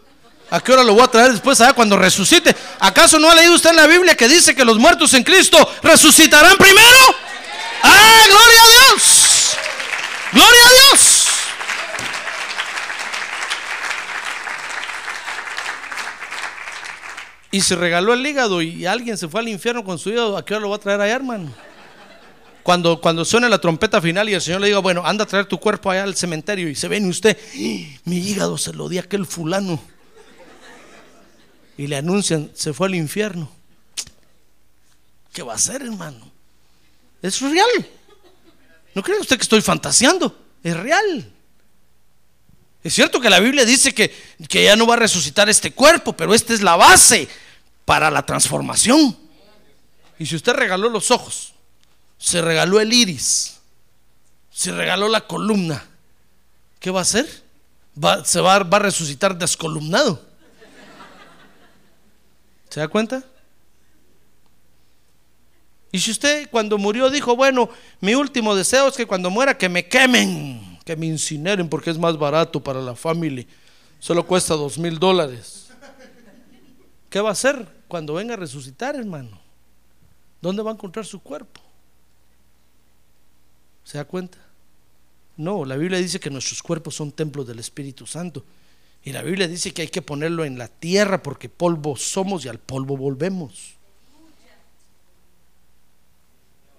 [0.51, 2.55] ¿A qué hora lo voy a traer después allá cuando resucite?
[2.79, 5.69] ¿Acaso no ha leído usted en la Biblia que dice que los muertos en Cristo
[5.83, 6.99] resucitarán primero?
[7.83, 9.57] ¡Ah, gloria a Dios!
[10.33, 11.25] ¡Gloria a Dios!
[17.55, 20.45] Y se regaló el hígado y alguien se fue al infierno con su hígado, ¿a
[20.45, 21.55] qué hora lo va a traer allá, hermano?
[22.65, 25.47] Cuando, cuando suene la trompeta final y el Señor le diga, bueno, anda a traer
[25.47, 28.01] tu cuerpo allá al cementerio y se ven usted, ¡Ah!
[28.07, 29.81] mi hígado se lo di a aquel fulano.
[31.79, 33.49] Y le anuncian, se fue al infierno.
[35.33, 36.33] ¿Qué va a hacer, hermano?
[37.23, 37.89] Es real.
[38.97, 41.33] No cree usted que estoy fantaseando, es real.
[42.83, 44.13] Es cierto que la Biblia dice que,
[44.49, 47.29] que ya no va a resucitar este cuerpo, pero esta es la base
[47.85, 49.17] para la transformación.
[50.19, 51.55] Y si usted regaló los ojos,
[52.19, 53.59] se regaló el iris,
[54.51, 55.85] se regaló la columna,
[56.79, 57.45] ¿qué va a hacer?
[58.03, 60.21] Va, se va, va a resucitar descolumnado.
[62.71, 63.23] ¿Se da cuenta?
[65.93, 67.71] Y si usted cuando murió dijo, bueno,
[68.01, 71.99] mi último deseo es que cuando muera que me quemen, que me incineren porque es
[71.99, 73.47] más barato para la familia,
[74.01, 75.64] solo cuesta dos mil dólares.
[77.15, 79.41] ¿Qué va a hacer cuando venga a resucitar, hermano?
[80.43, 81.61] ¿Dónde va a encontrar su cuerpo?
[83.85, 84.37] ¿Se da cuenta?
[85.37, 88.45] No, la Biblia dice que nuestros cuerpos son templos del Espíritu Santo.
[89.05, 92.49] Y la Biblia dice que hay que ponerlo en la tierra porque polvo somos y
[92.49, 93.75] al polvo volvemos.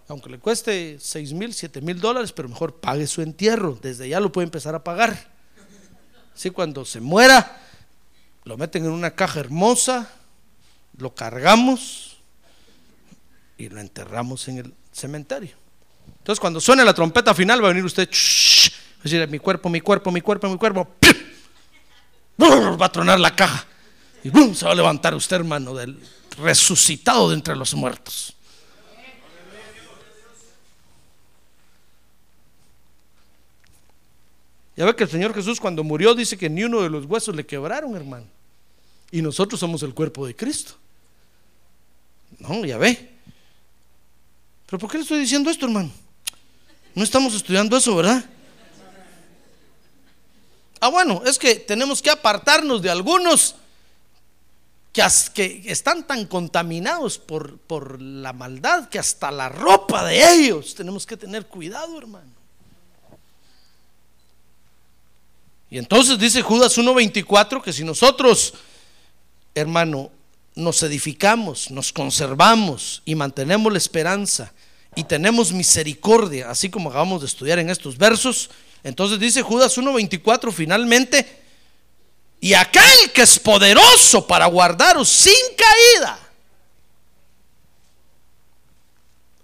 [0.09, 3.79] Aunque le cueste 6 mil, 7 mil dólares, pero mejor pague su entierro.
[3.81, 5.31] Desde ya lo puede empezar a pagar.
[6.35, 7.61] Así cuando se muera,
[8.43, 10.11] lo meten en una caja hermosa,
[10.97, 12.17] lo cargamos
[13.57, 15.55] y lo enterramos en el cementerio.
[16.19, 18.09] Entonces cuando suene la trompeta final va a venir usted,
[19.29, 20.87] mi cuerpo, mi cuerpo, mi cuerpo, mi cuerpo.
[22.41, 23.65] Va a tronar la caja.
[24.23, 25.99] Y se va a levantar usted, hermano, del
[26.39, 28.33] resucitado de entre los muertos.
[34.75, 37.35] Ya ve que el Señor Jesús cuando murió dice que ni uno de los huesos
[37.35, 38.25] le quebraron, hermano.
[39.11, 40.73] Y nosotros somos el cuerpo de Cristo.
[42.39, 43.15] No, ya ve.
[44.65, 45.91] Pero ¿por qué le estoy diciendo esto, hermano?
[46.93, 48.23] No estamos estudiando eso, ¿verdad?
[50.79, 53.55] Ah, bueno, es que tenemos que apartarnos de algunos
[55.33, 61.05] que, están tan contaminados por, por la maldad que hasta la ropa de ellos tenemos
[61.05, 62.31] que tener cuidado, hermano.
[65.69, 68.53] Y entonces dice Judas 1.24 que si nosotros,
[69.53, 70.11] hermano,
[70.55, 74.53] nos edificamos, nos conservamos y mantenemos la esperanza
[74.95, 78.49] y tenemos misericordia, así como acabamos de estudiar en estos versos,
[78.83, 81.43] entonces dice Judas 1.24 finalmente,
[82.39, 86.19] y aquel que es poderoso para guardaros sin caída.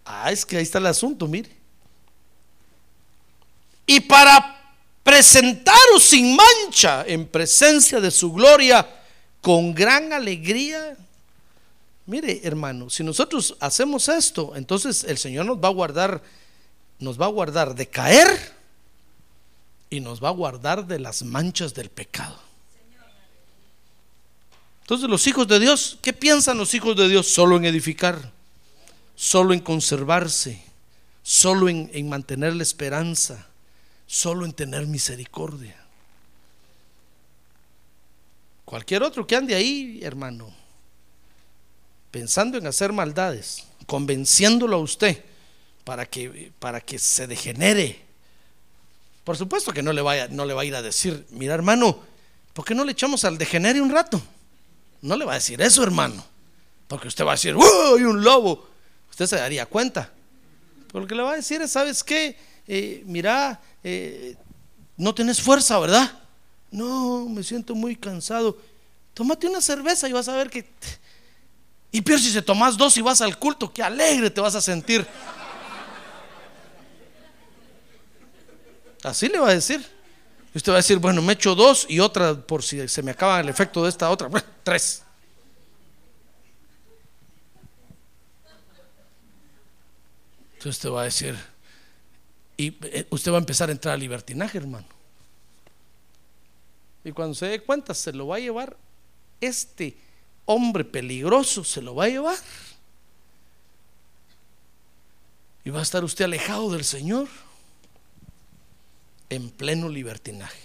[0.05, 1.49] Ah, es que ahí está el asunto, mire.
[3.86, 4.62] Y para
[5.03, 8.88] presentaros sin mancha en presencia de su gloria
[9.41, 10.95] con gran alegría.
[12.05, 16.21] Mire, hermano, si nosotros hacemos esto, entonces el Señor nos va a guardar,
[16.99, 18.27] nos va a guardar de caer
[19.89, 22.39] y nos va a guardar de las manchas del pecado.
[24.81, 27.27] Entonces los hijos de Dios, ¿qué piensan los hijos de Dios?
[27.27, 28.31] Solo en edificar,
[29.15, 30.61] solo en conservarse,
[31.23, 33.47] solo en, en mantener la esperanza,
[34.05, 35.80] solo en tener misericordia.
[38.72, 40.51] Cualquier otro que ande ahí, hermano,
[42.09, 45.24] pensando en hacer maldades, convenciéndolo a usted
[45.84, 48.11] para que, para que se degenere
[49.24, 51.99] por supuesto que no le, vaya, no le va a ir a decir, mira hermano,
[52.53, 54.22] ¿por qué no le echamos al degenere un rato?
[55.01, 56.26] No le va a decir eso, hermano.
[56.88, 58.67] Porque usted va a decir, ¡Uy, un lobo!
[59.09, 60.11] Usted se daría cuenta.
[60.88, 62.38] Pero lo que le va a decir es, ¿sabes qué?
[62.67, 64.36] Eh, mira, eh,
[64.97, 66.11] no tenés fuerza, ¿verdad?
[66.72, 68.57] No, me siento muy cansado.
[69.13, 70.67] Tómate una cerveza y vas a ver que...
[71.91, 74.61] Y peor si se tomas dos y vas al culto, qué alegre te vas a
[74.61, 75.05] sentir.
[79.03, 79.86] Así le va a decir.
[80.53, 83.11] Y usted va a decir, bueno, me echo dos y otra por si se me
[83.11, 84.30] acaba el efecto de esta otra.
[84.63, 85.03] Tres.
[90.53, 91.36] Entonces usted va a decir,
[92.55, 94.86] y eh, usted va a empezar a entrar al libertinaje, hermano.
[97.03, 98.77] Y cuando se dé cuenta, se lo va a llevar
[99.39, 99.97] este
[100.45, 102.37] hombre peligroso, se lo va a llevar.
[105.63, 107.27] Y va a estar usted alejado del Señor
[109.29, 110.59] en pleno libertinaje.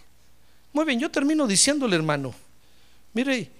[0.72, 2.34] Muy bien, yo termino diciéndole, hermano,
[3.14, 3.51] mire,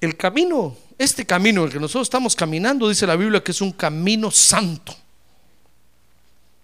[0.00, 3.72] el camino, este camino, el que nosotros estamos caminando, dice la Biblia que es un
[3.72, 4.96] camino santo.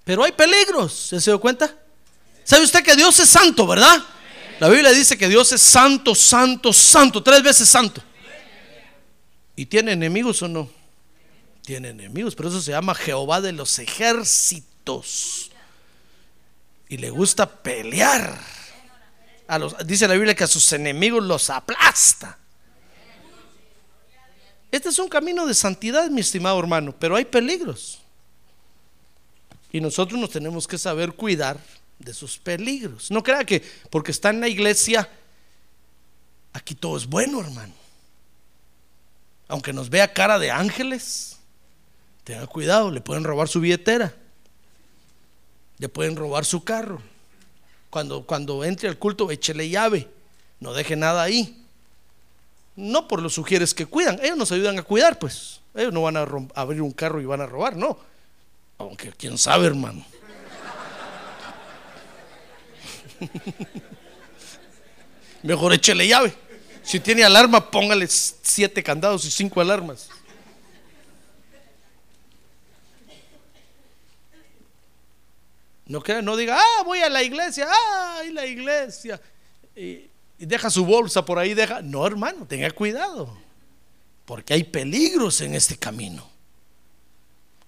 [0.05, 1.73] Pero hay peligros, ¿se dio cuenta?
[2.43, 4.03] ¿Sabe usted que Dios es santo, verdad?
[4.61, 8.03] La Biblia dice que Dios es santo, santo, santo, tres veces santo.
[9.55, 10.69] ¿Y tiene enemigos o no?
[11.63, 15.51] Tiene enemigos, pero eso se llama Jehová de los ejércitos.
[16.89, 18.39] Y le gusta pelear.
[19.85, 22.39] Dice la Biblia que a sus enemigos los aplasta.
[24.71, 28.01] Este es un camino de santidad, mi estimado hermano, pero hay peligros.
[29.73, 31.59] Y nosotros nos tenemos que saber cuidar
[31.99, 33.11] de sus peligros.
[33.11, 35.09] No crea que porque está en la iglesia,
[36.53, 37.75] aquí todo es bueno, hermano.
[39.49, 41.39] Aunque nos vea cara de ángeles,
[42.25, 44.15] tenga cuidado, le pueden robar su billetera,
[45.79, 47.01] le pueden robar su carro.
[47.91, 50.09] Cuando, cuando entre al culto, échele llave,
[50.61, 51.65] no deje nada ahí.
[52.77, 55.61] No por los sugieres que cuidan, ellos nos ayudan a cuidar, pues.
[55.75, 57.99] Ellos no van a abrir un carro y van a robar, no.
[58.77, 60.05] Aunque quién sabe, hermano.
[65.43, 66.35] Mejor échele llave.
[66.83, 70.09] Si tiene alarma, póngale siete candados y cinco alarmas.
[75.87, 79.21] No, no diga, ah, voy a la iglesia, ah, la iglesia.
[79.75, 81.81] Y, y deja su bolsa por ahí, deja.
[81.81, 83.39] No, hermano, tenga cuidado.
[84.27, 86.29] Porque hay peligros en este camino.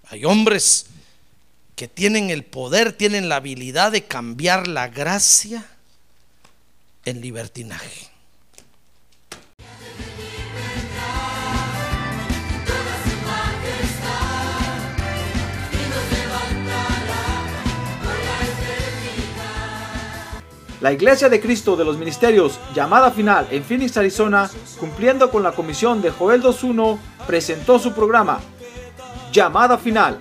[0.04, 0.86] Hay hombres
[1.80, 5.64] que tienen el poder, tienen la habilidad de cambiar la gracia
[7.06, 8.10] en libertinaje.
[20.82, 25.52] La Iglesia de Cristo de los Ministerios, llamada final en Phoenix, Arizona, cumpliendo con la
[25.52, 28.38] comisión de Joel 2.1, presentó su programa,
[29.32, 30.20] Llamada Final,